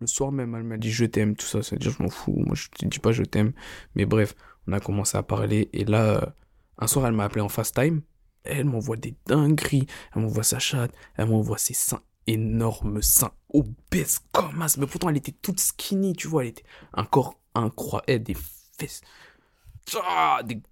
Le 0.00 0.06
soir 0.06 0.32
même, 0.32 0.54
elle 0.54 0.62
m'a 0.62 0.76
dit 0.76 0.90
je 0.90 1.04
t'aime, 1.04 1.36
tout 1.36 1.46
ça. 1.46 1.62
C'est-à-dire, 1.62 1.90
je 1.90 2.02
m'en 2.02 2.08
fous. 2.08 2.34
Moi, 2.36 2.54
je 2.54 2.68
te 2.68 2.86
dis 2.86 2.98
pas 2.98 3.12
je 3.12 3.24
t'aime. 3.24 3.52
Mais 3.94 4.06
bref, 4.06 4.34
on 4.66 4.72
a 4.72 4.80
commencé 4.80 5.16
à 5.18 5.22
parler. 5.22 5.68
Et 5.72 5.84
là, 5.84 6.22
euh, 6.22 6.26
un 6.78 6.86
soir, 6.86 7.06
elle 7.06 7.14
m'a 7.14 7.24
appelé 7.24 7.40
en 7.40 7.48
fast 7.48 7.74
time. 7.74 8.02
Elle 8.44 8.66
m'envoie 8.66 8.96
des 8.96 9.14
dingueries. 9.26 9.86
Elle 10.14 10.22
m'envoie 10.22 10.44
sa 10.44 10.58
chatte. 10.58 10.92
Elle 11.16 11.26
m'envoie 11.26 11.58
ses 11.58 11.74
seins 11.74 12.02
énormes, 12.26 13.02
seins 13.02 13.32
obèses 13.52 14.20
comme 14.32 14.62
as. 14.62 14.76
Mais 14.78 14.86
pourtant, 14.86 15.08
elle 15.08 15.16
était 15.16 15.32
toute 15.32 15.60
skinny, 15.60 16.14
tu 16.14 16.28
vois. 16.28 16.44
Elle 16.44 16.50
était 16.50 16.64
un 16.94 17.04
corps 17.04 17.38
incroyable. 17.54 18.24
Des 18.24 18.36
fesses. 18.78 19.00
Ah, 19.96 20.42
des 20.44 20.62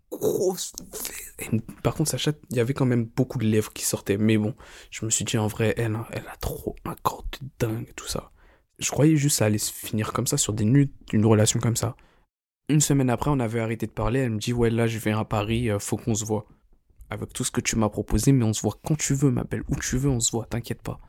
Et 1.38 1.60
par 1.82 1.94
contre, 1.94 2.10
sa 2.10 2.18
chatte, 2.18 2.38
il 2.50 2.56
y 2.56 2.60
avait 2.60 2.74
quand 2.74 2.86
même 2.86 3.04
beaucoup 3.04 3.38
de 3.38 3.46
lèvres 3.46 3.72
qui 3.72 3.84
sortaient. 3.84 4.16
Mais 4.16 4.38
bon, 4.38 4.54
je 4.90 5.04
me 5.04 5.10
suis 5.10 5.24
dit, 5.24 5.38
en 5.38 5.46
vrai, 5.46 5.74
elle, 5.76 5.98
elle 6.12 6.26
a 6.28 6.36
trop 6.36 6.76
un 6.84 6.94
corps 7.02 7.24
de 7.32 7.46
dingue, 7.58 7.92
tout 7.94 8.06
ça. 8.06 8.30
Je 8.78 8.90
croyais 8.90 9.16
juste 9.16 9.36
que 9.36 9.38
ça 9.38 9.46
allait 9.46 9.58
se 9.58 9.72
finir 9.72 10.12
comme 10.12 10.26
ça, 10.26 10.36
sur 10.36 10.52
des 10.52 10.64
nuits, 10.64 10.92
d'une 11.08 11.24
relation 11.24 11.60
comme 11.60 11.76
ça. 11.76 11.96
Une 12.68 12.80
semaine 12.80 13.10
après, 13.10 13.30
on 13.30 13.40
avait 13.40 13.60
arrêté 13.60 13.86
de 13.86 13.92
parler. 13.92 14.20
Elle 14.20 14.30
me 14.30 14.38
dit, 14.38 14.52
ouais, 14.52 14.70
là, 14.70 14.86
je 14.86 14.98
viens 14.98 15.18
à 15.18 15.24
Paris, 15.24 15.70
euh, 15.70 15.78
faut 15.78 15.96
qu'on 15.96 16.14
se 16.14 16.24
voit. 16.24 16.46
Avec 17.08 17.32
tout 17.32 17.44
ce 17.44 17.52
que 17.52 17.60
tu 17.60 17.76
m'as 17.76 17.88
proposé, 17.88 18.32
mais 18.32 18.44
on 18.44 18.52
se 18.52 18.62
voit 18.62 18.78
quand 18.84 18.96
tu 18.96 19.14
veux, 19.14 19.30
ma 19.30 19.44
belle. 19.44 19.62
Où 19.68 19.76
tu 19.76 19.96
veux, 19.96 20.10
on 20.10 20.20
se 20.20 20.32
voit, 20.32 20.46
t'inquiète 20.46 20.82
pas. 20.82 21.00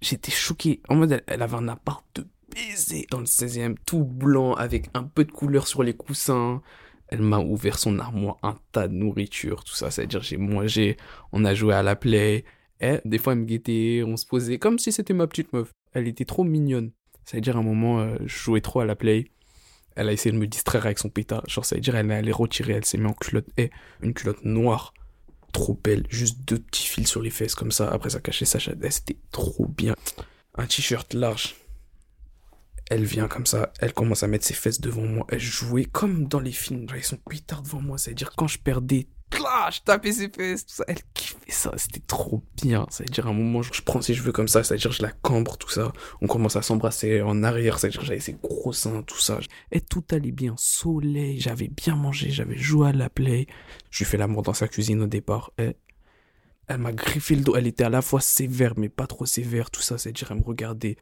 J'étais 0.00 0.30
choqué. 0.30 0.80
En 0.88 0.94
mode, 0.94 1.22
elle, 1.26 1.42
avait 1.42 1.56
un 1.56 1.68
appart 1.68 2.04
de 2.14 2.26
baiser 2.54 3.06
dans 3.10 3.18
le 3.18 3.26
16e, 3.26 3.74
tout 3.84 4.04
blanc, 4.04 4.54
avec 4.54 4.88
un 4.94 5.02
peu 5.02 5.24
de 5.24 5.32
couleur 5.32 5.66
sur 5.66 5.82
les 5.82 5.94
coussins. 5.94 6.62
Elle 7.08 7.22
m'a 7.22 7.38
ouvert 7.38 7.78
son 7.78 7.98
armoire, 7.98 8.36
un 8.42 8.58
tas 8.72 8.88
de 8.88 8.94
nourriture, 8.94 9.62
tout 9.64 9.74
ça. 9.74 9.90
C'est-à-dire, 9.90 10.22
j'ai 10.22 10.36
mangé, 10.36 10.96
on 11.32 11.44
a 11.44 11.54
joué 11.54 11.74
à 11.74 11.82
la 11.82 11.96
play. 11.96 12.44
Et 12.80 12.98
des 13.04 13.18
fois, 13.18 13.32
elle 13.32 13.40
me 13.40 13.44
guettait, 13.44 14.02
on 14.04 14.16
se 14.16 14.26
posait 14.26 14.58
comme 14.58 14.78
si 14.78 14.92
c'était 14.92 15.14
ma 15.14 15.26
petite 15.26 15.52
meuf. 15.52 15.70
Elle 15.92 16.08
était 16.08 16.24
trop 16.24 16.44
mignonne. 16.44 16.90
C'est-à-dire, 17.24 17.56
à 17.56 17.60
un 17.60 17.62
moment, 17.62 18.00
euh, 18.00 18.16
je 18.24 18.36
jouais 18.36 18.60
trop 18.60 18.80
à 18.80 18.84
la 18.84 18.96
play. 18.96 19.30
Elle 19.94 20.08
a 20.08 20.12
essayé 20.12 20.32
de 20.32 20.38
me 20.38 20.46
distraire 20.46 20.84
avec 20.84 20.98
son 20.98 21.08
pétard. 21.08 21.42
Genre, 21.48 21.64
ça 21.64 21.76
veut 21.76 21.80
dire, 21.80 21.96
elle 21.96 22.10
allait 22.10 22.32
retirer, 22.32 22.74
elle 22.74 22.84
s'est 22.84 22.98
mise 22.98 23.06
en 23.06 23.14
culotte. 23.14 23.48
Et 23.56 23.70
une 24.02 24.12
culotte 24.12 24.44
noire. 24.44 24.92
Trop 25.52 25.78
belle. 25.82 26.06
Juste 26.10 26.40
deux 26.46 26.58
petits 26.58 26.86
fils 26.86 27.08
sur 27.08 27.22
les 27.22 27.30
fesses 27.30 27.54
comme 27.54 27.72
ça. 27.72 27.90
Après, 27.90 28.10
ça 28.10 28.20
cachait 28.20 28.44
sa 28.44 28.58
chatte. 28.58 28.78
C'était 28.90 29.16
trop 29.30 29.66
bien. 29.66 29.94
Un 30.56 30.66
t-shirt 30.66 31.14
large. 31.14 31.54
Elle 32.88 33.04
vient 33.04 33.26
comme 33.26 33.46
ça, 33.46 33.72
elle 33.80 33.92
commence 33.92 34.22
à 34.22 34.28
mettre 34.28 34.44
ses 34.44 34.54
fesses 34.54 34.80
devant 34.80 35.02
moi. 35.02 35.26
Elle 35.28 35.40
jouait 35.40 35.86
comme 35.86 36.28
dans 36.28 36.38
les 36.38 36.52
films. 36.52 36.86
J'avais 36.88 37.02
son 37.02 37.16
pétard 37.16 37.62
devant 37.62 37.80
moi. 37.80 37.98
C'est-à-dire, 37.98 38.30
quand 38.36 38.46
je 38.46 38.60
perdais, 38.60 39.08
là, 39.32 39.70
je 39.72 39.80
tapais 39.80 40.12
ses 40.12 40.28
fesses, 40.28 40.66
tout 40.66 40.74
ça. 40.74 40.84
Elle 40.86 41.00
kiffait 41.12 41.36
ça. 41.48 41.72
C'était 41.76 42.04
trop 42.06 42.44
bien. 42.62 42.86
C'est-à-dire, 42.90 43.26
à 43.26 43.30
un 43.30 43.32
moment, 43.32 43.62
je 43.62 43.82
prends 43.82 44.00
ses 44.00 44.14
cheveux 44.14 44.30
comme 44.30 44.46
ça. 44.46 44.62
C'est-à-dire, 44.62 44.92
je 44.92 45.02
la 45.02 45.10
cambre, 45.10 45.56
tout 45.56 45.68
ça. 45.68 45.92
On 46.20 46.28
commence 46.28 46.54
à 46.54 46.62
s'embrasser 46.62 47.22
en 47.22 47.42
arrière. 47.42 47.80
C'est-à-dire, 47.80 48.04
j'avais 48.04 48.20
ses 48.20 48.34
gros 48.34 48.72
seins, 48.72 49.02
tout 49.02 49.18
ça. 49.18 49.40
Et 49.72 49.80
tout 49.80 50.04
allait 50.12 50.30
bien. 50.30 50.54
Soleil. 50.56 51.40
J'avais 51.40 51.66
bien 51.66 51.96
mangé. 51.96 52.30
J'avais 52.30 52.56
joué 52.56 52.90
à 52.90 52.92
la 52.92 53.10
play. 53.10 53.48
Je 53.90 54.04
lui 54.04 54.08
fais 54.08 54.16
l'amour 54.16 54.42
dans 54.42 54.54
sa 54.54 54.68
cuisine 54.68 55.02
au 55.02 55.08
départ. 55.08 55.50
Et 55.58 55.76
elle 56.68 56.78
m'a 56.78 56.92
griffé 56.92 57.34
le 57.34 57.42
dos. 57.42 57.56
Elle 57.56 57.66
était 57.66 57.84
à 57.84 57.90
la 57.90 58.00
fois 58.00 58.20
sévère, 58.20 58.74
mais 58.76 58.88
pas 58.88 59.08
trop 59.08 59.26
sévère, 59.26 59.72
tout 59.72 59.82
ça. 59.82 59.98
C'est-à-dire, 59.98 60.28
elle 60.30 60.38
me 60.38 60.44
regardait. 60.44 60.98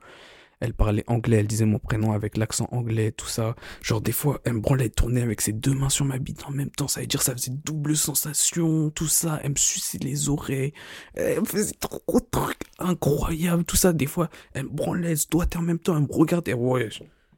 Elle 0.61 0.75
parlait 0.75 1.05
anglais, 1.07 1.39
elle 1.39 1.47
disait 1.47 1.65
mon 1.65 1.79
prénom 1.79 2.13
avec 2.13 2.37
l'accent 2.37 2.69
anglais, 2.71 3.13
tout 3.13 3.27
ça. 3.27 3.55
Genre 3.83 4.01
des 4.01 4.13
fois, 4.13 4.41
elle 4.45 4.55
me 4.55 4.61
branlait, 4.61 4.85
elle 4.85 4.91
tournait 4.91 5.23
avec 5.23 5.41
ses 5.41 5.53
deux 5.53 5.75
mains 5.75 5.89
sur 5.89 6.05
ma 6.05 6.19
bite 6.19 6.45
en 6.47 6.51
même 6.51 6.71
temps. 6.71 6.89
Ça 6.89 7.01
veut 7.01 7.07
dire 7.07 7.23
ça 7.23 7.33
faisait 7.33 7.53
double 7.65 7.97
sensation, 7.97 8.91
tout 8.91 9.09
ça. 9.09 9.41
Elle 9.43 9.51
me 9.51 9.57
suçait 9.57 9.99
les 9.99 10.29
oreilles. 10.29 10.73
Elle 11.15 11.41
me 11.41 11.47
faisait 11.47 11.75
trop 11.79 12.21
de 12.21 12.27
trucs 12.31 12.63
incroyables, 12.79 13.65
tout 13.65 13.77
ça. 13.77 13.93
Des 13.93 14.07
fois, 14.07 14.29
elle 14.53 14.65
me 14.65 14.71
branlait, 14.71 15.11
elle 15.13 15.19
se 15.19 15.29
doigtait 15.29 15.59
en 15.59 15.63
même 15.63 15.79
temps. 15.79 15.97
Elle 15.97 16.05
me 16.05 16.13
regardait. 16.13 16.55
Ouais, 16.55 16.89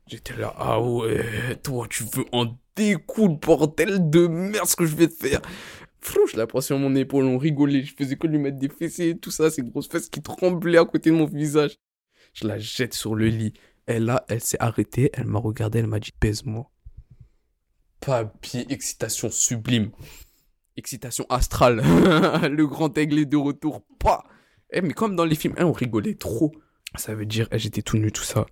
j'étais 0.06 0.36
là. 0.36 0.54
Ah 0.56 0.80
ouais, 0.80 1.56
toi, 1.62 1.86
tu 1.88 2.04
veux 2.04 2.24
en 2.32 2.56
découdre, 2.76 3.38
bordel 3.38 4.10
de 4.10 4.26
merde, 4.26 4.66
ce 4.66 4.76
que 4.76 4.86
je 4.86 4.94
vais 4.94 5.08
te 5.08 5.14
faire. 5.14 5.40
Je 6.32 6.36
la 6.36 6.60
sur 6.60 6.78
mon 6.78 6.94
épaule, 6.94 7.24
on 7.24 7.38
rigolait. 7.38 7.82
Je 7.82 7.94
faisais 7.94 8.16
que 8.16 8.26
lui 8.26 8.38
mettre 8.38 8.58
des 8.58 8.68
fessées, 8.68 9.16
tout 9.20 9.30
ça, 9.30 9.50
ces 9.50 9.62
grosses 9.62 9.88
fesses 9.88 10.08
qui 10.08 10.22
tremblaient 10.22 10.78
à 10.78 10.84
côté 10.84 11.10
de 11.10 11.16
mon 11.16 11.26
visage. 11.26 11.78
Je 12.36 12.46
la 12.46 12.58
jette 12.58 12.92
sur 12.92 13.14
le 13.14 13.28
lit. 13.28 13.54
Et 13.88 13.98
là, 13.98 14.24
elle 14.28 14.42
s'est 14.42 14.58
arrêtée, 14.60 15.10
elle 15.14 15.26
m'a 15.26 15.38
regardé, 15.38 15.78
elle 15.78 15.86
m'a 15.86 16.00
dit 16.00 16.12
pèse-moi. 16.12 16.70
Papier, 18.00 18.66
excitation 18.70 19.30
sublime. 19.30 19.90
Excitation 20.76 21.24
astrale. 21.30 21.76
le 22.50 22.66
grand 22.66 22.96
aigle 22.98 23.20
est 23.20 23.26
de 23.26 23.38
retour. 23.38 23.82
Pas. 23.98 24.24
Eh, 24.70 24.82
mais 24.82 24.92
comme 24.92 25.16
dans 25.16 25.24
les 25.24 25.34
films, 25.34 25.54
eh, 25.56 25.62
on 25.62 25.72
rigolait 25.72 26.14
trop. 26.14 26.52
Ça 26.96 27.14
veut 27.14 27.24
dire, 27.24 27.48
eh, 27.52 27.58
j'étais 27.58 27.80
tout 27.80 27.96
nu, 27.96 28.12
tout 28.12 28.24
ça. 28.24 28.44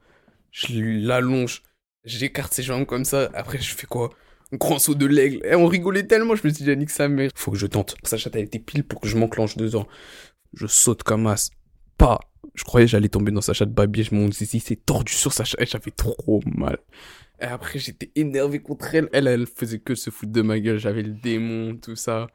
Je 0.51 1.05
l'allonge. 1.07 1.63
J'écarte 2.05 2.55
ses 2.55 2.63
jambes 2.63 2.87
comme 2.87 3.05
ça. 3.05 3.29
Après, 3.35 3.59
je 3.59 3.75
fais 3.75 3.87
quoi? 3.87 4.11
Un 4.53 4.57
grand 4.57 4.79
saut 4.79 4.95
de 4.95 5.05
l'aigle. 5.05 5.45
Et 5.45 5.57
on 5.57 5.67
rigolait 5.67 6.07
tellement, 6.07 6.37
je 6.37 6.47
me 6.47 6.53
suis 6.53 6.65
dit, 6.65 6.71
Yannick, 6.71 6.91
sa 6.91 7.09
mère. 7.09 7.31
Faut 7.35 7.51
que 7.51 7.59
je 7.59 7.67
tente. 7.67 7.97
Sa 8.05 8.17
chatte, 8.17 8.37
elle 8.37 8.45
était 8.45 8.59
pile 8.59 8.85
pour 8.85 9.01
que 9.01 9.09
je 9.09 9.19
m'enclenche 9.19 9.57
dedans. 9.57 9.87
Je 10.55 10.67
saute 10.67 11.03
comme 11.03 11.27
as. 11.27 11.51
Pas 11.99 12.21
je 12.55 12.65
croyais 12.65 12.87
j'allais 12.87 13.09
tomber 13.09 13.33
dans 13.33 13.41
sa 13.41 13.53
chatte 13.53 13.73
babier, 13.73 14.05
mon 14.13 14.31
zizi 14.31 14.61
s'est 14.61 14.77
tordu 14.77 15.13
sur 15.13 15.33
sa 15.33 15.45
chatte, 15.45 15.69
j'avais 15.69 15.91
trop 15.91 16.41
mal. 16.47 16.79
Et 17.41 17.45
après, 17.45 17.79
j'étais 17.79 18.11
énervé 18.15 18.61
contre 18.61 18.95
elle. 18.95 19.09
Elle, 19.13 19.27
elle 19.27 19.47
faisait 19.47 19.81
que 19.81 19.95
se 19.95 20.11
foutre 20.11 20.33
de 20.33 20.43
ma 20.43 20.59
gueule, 20.61 20.79
j'avais 20.79 21.03
le 21.03 21.13
démon, 21.13 21.77
tout 21.77 21.97
ça. 21.97 22.29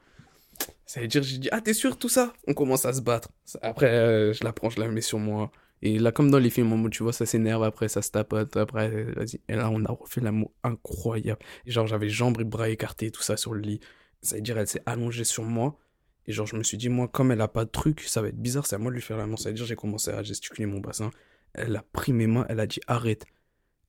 Ça 0.84 1.00
veut 1.00 1.08
dire, 1.08 1.22
j'ai 1.22 1.38
dit, 1.38 1.48
ah, 1.52 1.60
t'es 1.60 1.72
sûr, 1.72 1.98
tout 1.98 2.08
ça? 2.08 2.32
On 2.46 2.54
commence 2.54 2.84
à 2.84 2.92
se 2.92 3.00
battre. 3.00 3.30
Après, 3.62 3.86
euh, 3.86 4.32
je 4.32 4.44
la 4.44 4.52
prends, 4.52 4.70
je 4.70 4.78
la 4.78 4.88
mets 4.88 5.00
sur 5.00 5.18
moi. 5.18 5.50
Et 5.82 5.98
là, 5.98 6.12
comme 6.12 6.30
dans 6.30 6.38
les 6.38 6.50
films, 6.50 6.90
tu 6.90 7.02
vois, 7.02 7.12
ça 7.12 7.24
s'énerve, 7.24 7.62
après, 7.62 7.88
ça 7.88 8.02
se 8.02 8.10
tapote, 8.10 8.56
après, 8.56 9.04
vas-y. 9.14 9.40
Et 9.48 9.56
là, 9.56 9.70
on 9.70 9.82
a 9.84 9.90
refait 9.90 10.20
l'amour 10.20 10.52
incroyable. 10.62 11.40
Et 11.64 11.70
genre, 11.70 11.86
j'avais 11.86 12.10
jambes 12.10 12.38
et 12.40 12.44
bras 12.44 12.68
écartés, 12.68 13.10
tout 13.10 13.22
ça 13.22 13.36
sur 13.36 13.54
le 13.54 13.60
lit. 13.60 13.80
Ça 14.20 14.36
veut 14.36 14.42
dire, 14.42 14.58
elle 14.58 14.66
s'est 14.66 14.82
allongée 14.84 15.24
sur 15.24 15.44
moi. 15.44 15.78
Et 16.26 16.32
genre, 16.32 16.46
je 16.46 16.56
me 16.56 16.62
suis 16.62 16.76
dit, 16.76 16.88
moi, 16.88 17.08
comme 17.08 17.32
elle 17.32 17.40
a 17.40 17.48
pas 17.48 17.64
de 17.64 17.70
truc, 17.70 18.02
ça 18.02 18.22
va 18.22 18.28
être 18.28 18.40
bizarre, 18.40 18.66
c'est 18.66 18.76
à 18.76 18.78
moi 18.78 18.90
de 18.90 18.96
lui 18.96 19.02
faire 19.02 19.16
la 19.16 19.26
main. 19.26 19.36
C'est-à-dire, 19.36 19.64
j'ai 19.64 19.76
commencé 19.76 20.10
à 20.10 20.22
gesticuler 20.22 20.66
mon 20.66 20.80
bassin. 20.80 21.10
Elle 21.54 21.74
a 21.76 21.82
pris 21.92 22.12
mes 22.12 22.26
mains, 22.26 22.46
elle 22.48 22.60
a 22.60 22.66
dit, 22.66 22.80
arrête. 22.86 23.26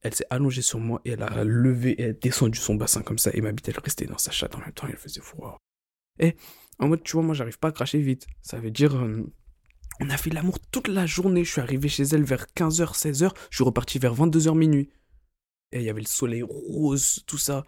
Elle 0.02 0.16
s'est 0.16 0.26
allongée 0.32 0.64
sur 0.64 0.80
moi 0.80 1.00
et 1.06 1.12
elle 1.12 1.22
a 1.22 1.44
levé 1.44 1.92
et 1.92 2.02
elle 2.04 2.18
descendu 2.18 2.58
son 2.58 2.76
bassin 2.76 3.04
comme 3.04 3.20
ça. 3.20 3.30
Et 3.34 3.42
ma 3.42 3.52
bite, 3.52 3.70
elle 3.70 3.80
restait 3.80 4.06
dans 4.06 4.18
sa 4.18 4.32
chatte 4.32 4.56
en 4.56 4.60
même 4.60 4.72
temps, 4.72 4.88
elle 4.90 4.98
faisait 4.98 5.22
froid. 5.22 5.58
Et 6.20 6.36
en 6.80 6.88
mode, 6.88 7.04
tu 7.04 7.14
vois, 7.14 7.22
moi, 7.22 7.36
j'arrive 7.36 7.60
pas 7.60 7.68
à 7.68 7.72
cracher 7.72 8.00
vite. 8.00 8.26
Ça 8.42 8.60
veut 8.60 8.72
dire, 8.72 8.96
euh, 8.96 9.32
on 10.00 10.10
a 10.10 10.18
fait 10.18 10.32
l'amour 10.32 10.60
toute 10.72 10.88
la 10.88 11.06
journée. 11.06 11.44
Je 11.44 11.52
suis 11.52 11.62
arrivé 11.62 11.88
chez 11.88 12.04
elle 12.04 12.24
vers 12.24 12.48
15h, 12.56 12.98
16h. 12.98 13.32
Je 13.52 13.56
suis 13.56 13.64
reparti 13.64 14.00
vers 14.00 14.16
22h 14.16 14.58
minuit. 14.58 14.90
Et 15.72 15.80
il 15.80 15.84
y 15.84 15.90
avait 15.90 16.02
le 16.02 16.08
soleil 16.08 16.42
rose, 16.42 17.24
tout 17.28 17.38
ça 17.38 17.64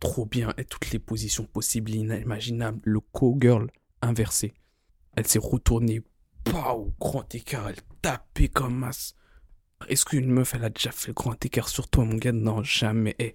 trop 0.00 0.26
bien 0.26 0.52
et 0.56 0.64
toutes 0.64 0.90
les 0.90 0.98
positions 0.98 1.44
possibles 1.44 1.92
et 1.92 1.98
inimaginables. 1.98 2.80
Le 2.84 3.00
co-girl 3.00 3.70
inversé. 4.02 4.54
Elle 5.16 5.26
s'est 5.26 5.38
retournée, 5.38 6.02
au 6.54 6.92
grand 7.00 7.34
écart, 7.34 7.68
elle 7.68 7.80
tapait 8.02 8.48
comme 8.48 8.76
masse. 8.76 9.14
Est-ce 9.88 10.04
qu'une 10.04 10.30
meuf, 10.30 10.54
elle 10.54 10.64
a 10.64 10.70
déjà 10.70 10.90
fait 10.90 11.08
le 11.08 11.14
grand 11.14 11.44
écart 11.44 11.68
sur 11.68 11.88
toi, 11.88 12.04
mon 12.04 12.16
gars? 12.16 12.32
Non, 12.32 12.62
jamais. 12.62 13.14
Eh. 13.18 13.34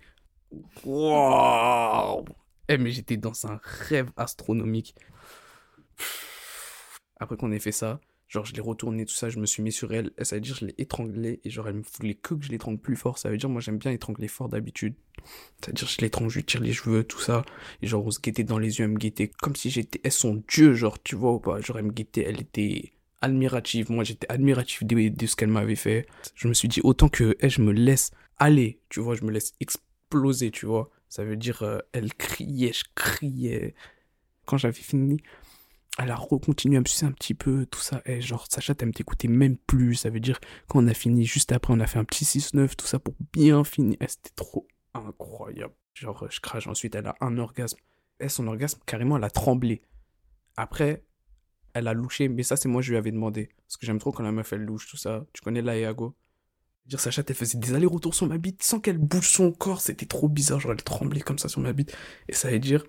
Wow 0.85 2.25
eh, 2.67 2.77
mais 2.77 2.91
j'étais 2.91 3.17
dans 3.17 3.47
un 3.47 3.59
rêve 3.63 4.11
astronomique. 4.15 4.95
Après 7.19 7.35
qu'on 7.35 7.51
ait 7.51 7.59
fait 7.59 7.73
ça, 7.73 7.99
Genre, 8.31 8.45
je 8.45 8.53
l'ai 8.53 8.61
retourné, 8.61 9.05
tout 9.05 9.13
ça, 9.13 9.27
je 9.27 9.39
me 9.39 9.45
suis 9.45 9.61
mis 9.61 9.73
sur 9.73 9.93
elle. 9.93 10.11
Ça 10.21 10.37
veut 10.37 10.41
dire, 10.41 10.55
je 10.55 10.65
l'ai 10.65 10.75
étranglé. 10.77 11.41
Et 11.43 11.49
genre, 11.49 11.67
elle 11.67 11.75
me 11.75 11.83
voulait 11.99 12.13
que 12.13 12.33
je 12.39 12.47
l'étrangle 12.47 12.79
plus 12.79 12.95
fort. 12.95 13.17
Ça 13.17 13.29
veut 13.29 13.35
dire, 13.35 13.49
moi, 13.49 13.59
j'aime 13.59 13.77
bien 13.77 13.91
étrangler 13.91 14.29
fort 14.29 14.47
d'habitude. 14.47 14.93
C'est-à-dire, 15.59 15.89
je 15.89 15.97
l'étrangle, 15.99 16.29
je 16.29 16.37
lui 16.37 16.45
tire 16.45 16.61
les 16.61 16.71
cheveux, 16.71 17.03
tout 17.03 17.19
ça. 17.19 17.43
Et 17.81 17.87
genre, 17.87 18.05
on 18.05 18.09
se 18.09 18.21
guettait 18.21 18.45
dans 18.45 18.57
les 18.57 18.79
yeux, 18.79 18.85
elle 18.85 18.91
me 18.91 18.97
guettait 18.97 19.27
comme 19.41 19.57
si 19.57 19.69
j'étais, 19.69 19.99
elle 20.05 20.13
son 20.13 20.41
dieu, 20.47 20.75
genre, 20.75 21.03
tu 21.03 21.17
vois 21.17 21.33
ou 21.33 21.39
pas. 21.41 21.59
Genre, 21.59 21.77
elle 21.77 21.83
me 21.83 21.91
guettait, 21.91 22.23
elle 22.25 22.39
était 22.39 22.93
admirative. 23.19 23.91
Moi, 23.91 24.05
j'étais 24.05 24.31
admiratif 24.31 24.85
de, 24.85 25.25
ce 25.25 25.35
qu'elle 25.35 25.49
m'avait 25.49 25.75
fait. 25.75 26.07
Je 26.33 26.47
me 26.47 26.53
suis 26.53 26.69
dit, 26.69 26.79
autant 26.85 27.09
que 27.09 27.35
elle, 27.41 27.49
je 27.51 27.61
me 27.61 27.73
laisse 27.73 28.11
aller, 28.39 28.79
tu 28.87 29.01
vois, 29.01 29.15
je 29.15 29.25
me 29.25 29.31
laisse 29.31 29.51
exploser, 29.59 30.51
tu 30.51 30.67
vois. 30.67 30.89
Ça 31.09 31.25
veut 31.25 31.35
dire, 31.35 31.63
euh, 31.63 31.79
elle 31.91 32.13
criait, 32.13 32.71
je 32.71 32.85
criais. 32.95 33.75
Quand 34.45 34.55
j'avais 34.57 34.73
fini, 34.73 35.21
elle 35.97 36.11
a 36.11 36.15
recontinué 36.15 36.77
à 36.77 36.79
me 36.79 36.85
sucer 36.85 37.05
un 37.05 37.11
petit 37.11 37.33
peu, 37.33 37.65
tout 37.65 37.79
ça. 37.79 38.01
Et 38.05 38.21
genre, 38.21 38.45
Sacha, 38.49 38.73
me 38.81 38.91
t'écoutait 38.91 39.27
même 39.27 39.57
plus. 39.57 39.95
Ça 39.95 40.09
veut 40.09 40.19
dire, 40.19 40.39
quand 40.67 40.83
on 40.83 40.87
a 40.87 40.93
fini, 40.93 41.25
juste 41.25 41.51
après, 41.51 41.73
on 41.73 41.79
a 41.79 41.87
fait 41.87 41.99
un 41.99 42.05
petit 42.05 42.23
6-9, 42.23 42.75
tout 42.75 42.87
ça 42.87 42.99
pour 42.99 43.13
bien 43.33 43.63
finir. 43.63 43.97
Eh, 43.99 44.07
C'était 44.07 44.31
trop 44.35 44.67
incroyable. 44.93 45.73
Genre, 45.93 46.27
je 46.29 46.39
crache. 46.39 46.67
Ensuite, 46.67 46.95
elle 46.95 47.07
a 47.07 47.15
un 47.19 47.37
orgasme. 47.37 47.77
Et 48.19 48.29
son 48.29 48.47
orgasme, 48.47 48.79
carrément, 48.85 49.17
elle 49.17 49.23
a 49.23 49.29
tremblé. 49.29 49.81
Après, 50.55 51.03
elle 51.73 51.87
a 51.87 51.93
louché, 51.93 52.29
mais 52.29 52.43
ça, 52.43 52.55
c'est 52.55 52.69
moi, 52.69 52.81
je 52.81 52.91
lui 52.91 52.97
avais 52.97 53.11
demandé. 53.11 53.49
Parce 53.67 53.77
que 53.77 53.85
j'aime 53.85 53.99
trop 53.99 54.11
quand 54.11 54.23
la 54.23 54.31
meuf, 54.31 54.53
elle 54.53 54.61
louche, 54.61 54.87
tout 54.87 54.97
ça. 54.97 55.25
Tu 55.33 55.41
connais 55.41 55.61
l'Aeago 55.61 56.15
Dire 56.85 56.99
sa 56.99 57.11
chatte, 57.11 57.29
elle 57.29 57.35
faisait 57.35 57.59
des 57.59 57.73
allers-retours 57.73 58.15
sur 58.15 58.27
ma 58.27 58.37
bite 58.37 58.63
sans 58.63 58.79
qu'elle 58.79 58.97
bouge 58.97 59.29
son 59.29 59.51
corps. 59.51 59.81
C'était 59.81 60.05
trop 60.05 60.29
bizarre. 60.29 60.59
Genre, 60.59 60.71
elle 60.71 60.83
tremblait 60.83 61.21
comme 61.21 61.37
ça 61.37 61.49
sur 61.49 61.61
ma 61.61 61.73
bite. 61.73 61.95
Et 62.27 62.33
ça 62.33 62.49
veut 62.49 62.59
dire, 62.59 62.83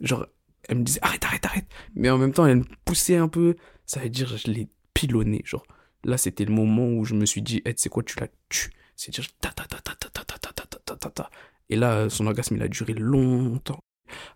genre, 0.00 0.26
elle 0.68 0.78
me 0.78 0.82
disait 0.84 1.00
arrête, 1.02 1.24
arrête, 1.24 1.44
arrête. 1.46 1.66
Mais 1.94 2.10
en 2.10 2.18
même 2.18 2.32
temps, 2.32 2.46
elle 2.46 2.58
me 2.58 2.64
poussait 2.84 3.16
un 3.16 3.28
peu. 3.28 3.56
Ça 3.86 4.00
veut 4.00 4.08
dire, 4.08 4.36
je 4.36 4.50
l'ai 4.50 4.68
pilonné. 4.94 5.42
Genre, 5.44 5.66
là, 6.04 6.16
c'était 6.16 6.44
le 6.44 6.52
moment 6.52 6.88
où 6.88 7.04
je 7.04 7.14
me 7.14 7.26
suis 7.26 7.42
dit, 7.42 7.62
hey, 7.64 7.74
c'est 7.76 7.88
quoi, 7.88 8.02
tu 8.02 8.18
la 8.20 8.28
tues. 8.48 8.70
C'est 8.96 9.12
dire, 9.12 9.24
ta 9.40 9.50
ta 9.50 9.64
ta 9.64 9.78
ta 9.80 9.94
ta 9.94 10.08
ta 10.24 10.38
ta 10.38 10.66
ta 10.78 10.96
ta 10.96 11.10
ta. 11.10 11.30
Et 11.70 11.76
là, 11.76 12.08
son 12.08 12.26
orgasme, 12.26 12.56
il 12.56 12.62
a 12.62 12.68
duré 12.68 12.94
longtemps. 12.94 13.80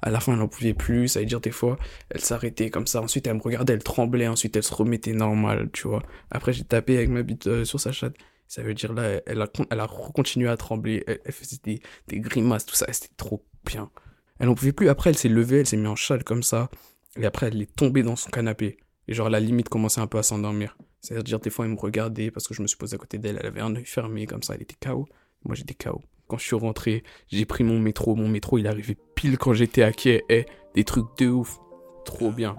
À 0.02 0.10
la 0.10 0.18
fin, 0.20 0.32
elle 0.32 0.38
n'en 0.38 0.48
pouvait 0.48 0.74
plus. 0.74 1.08
Ça 1.08 1.20
veut 1.20 1.26
dire, 1.26 1.40
des 1.40 1.50
fois, 1.50 1.78
elle 2.10 2.20
s'arrêtait 2.20 2.70
comme 2.70 2.86
ça. 2.86 3.00
Ensuite, 3.02 3.26
elle 3.26 3.34
me 3.34 3.42
regardait, 3.42 3.74
elle 3.74 3.82
tremblait. 3.84 4.26
Ensuite, 4.26 4.56
elle 4.56 4.62
se 4.62 4.74
remettait 4.74 5.12
normal, 5.12 5.70
tu 5.72 5.88
vois. 5.88 6.02
Après, 6.30 6.52
j'ai 6.52 6.64
tapé 6.64 6.96
avec 6.96 7.10
ma 7.10 7.22
bite 7.22 7.46
euh, 7.46 7.64
sur 7.64 7.78
sa 7.80 7.92
chatte. 7.92 8.16
Ça 8.48 8.62
veut 8.62 8.74
dire, 8.74 8.94
là, 8.94 9.20
elle 9.26 9.42
a, 9.42 9.48
elle 9.70 9.80
a 9.80 9.86
continué 9.86 10.48
à 10.48 10.56
trembler. 10.56 11.04
Elle, 11.06 11.20
elle 11.24 11.32
faisait 11.32 11.58
des, 11.62 11.80
des 12.08 12.18
grimaces, 12.18 12.64
tout 12.66 12.74
ça. 12.74 12.90
C'était 12.92 13.14
trop 13.16 13.44
bien. 13.64 13.90
Elle 14.38 14.46
n'en 14.46 14.54
pouvait 14.54 14.72
plus. 14.72 14.88
Après, 14.88 15.10
elle 15.10 15.16
s'est 15.16 15.28
levée, 15.28 15.60
elle 15.60 15.66
s'est 15.66 15.76
mise 15.76 15.88
en 15.88 15.96
châle 15.96 16.24
comme 16.24 16.42
ça. 16.42 16.70
Et 17.16 17.26
après, 17.26 17.48
elle 17.48 17.60
est 17.60 17.74
tombée 17.74 18.02
dans 18.02 18.16
son 18.16 18.30
canapé. 18.30 18.78
Et 19.08 19.14
genre, 19.14 19.30
la 19.30 19.40
limite 19.40 19.68
commençait 19.68 20.00
un 20.00 20.06
peu 20.06 20.18
à 20.18 20.22
s'endormir. 20.22 20.76
C'est-à-dire, 21.00 21.40
des 21.40 21.50
fois, 21.50 21.64
elle 21.64 21.72
me 21.72 21.78
regardait 21.78 22.30
parce 22.30 22.46
que 22.46 22.54
je 22.54 22.62
me 22.62 22.66
suis 22.66 22.76
posé 22.76 22.94
à 22.94 22.98
côté 22.98 23.18
d'elle. 23.18 23.38
Elle 23.40 23.46
avait 23.46 23.60
un 23.60 23.74
œil 23.74 23.84
fermé 23.84 24.26
comme 24.26 24.42
ça. 24.42 24.54
Elle 24.54 24.62
était 24.62 24.76
KO. 24.80 25.08
Moi, 25.44 25.54
j'étais 25.54 25.74
KO. 25.74 26.02
Quand 26.26 26.36
je 26.36 26.44
suis 26.44 26.56
rentré, 26.56 27.04
j'ai 27.28 27.46
pris 27.46 27.64
mon 27.64 27.78
métro. 27.78 28.14
Mon 28.14 28.28
métro, 28.28 28.58
il 28.58 28.66
arrivait 28.66 28.96
pile 29.14 29.38
quand 29.38 29.54
j'étais 29.54 29.82
à 29.82 29.92
quai. 29.92 30.22
Eh, 30.28 30.44
des 30.74 30.84
trucs 30.84 31.06
de 31.18 31.28
ouf. 31.28 31.58
Trop 32.04 32.30
bien. 32.30 32.56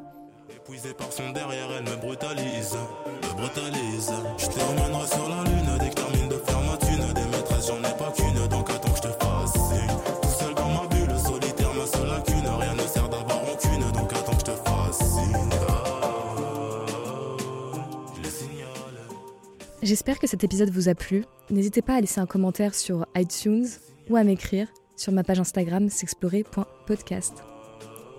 J'espère 19.89 20.19
que 20.19 20.27
cet 20.27 20.43
épisode 20.43 20.69
vous 20.69 20.87
a 20.87 20.93
plu. 20.93 21.25
N'hésitez 21.49 21.81
pas 21.81 21.95
à 21.95 21.99
laisser 21.99 22.19
un 22.19 22.27
commentaire 22.27 22.75
sur 22.75 23.07
iTunes 23.15 23.65
ou 24.07 24.17
à 24.17 24.23
m'écrire 24.23 24.67
sur 24.95 25.11
ma 25.11 25.23
page 25.23 25.39
Instagram 25.39 25.89
s'explorer.podcast. 25.89 27.33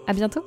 À 0.08 0.12
bientôt. 0.12 0.44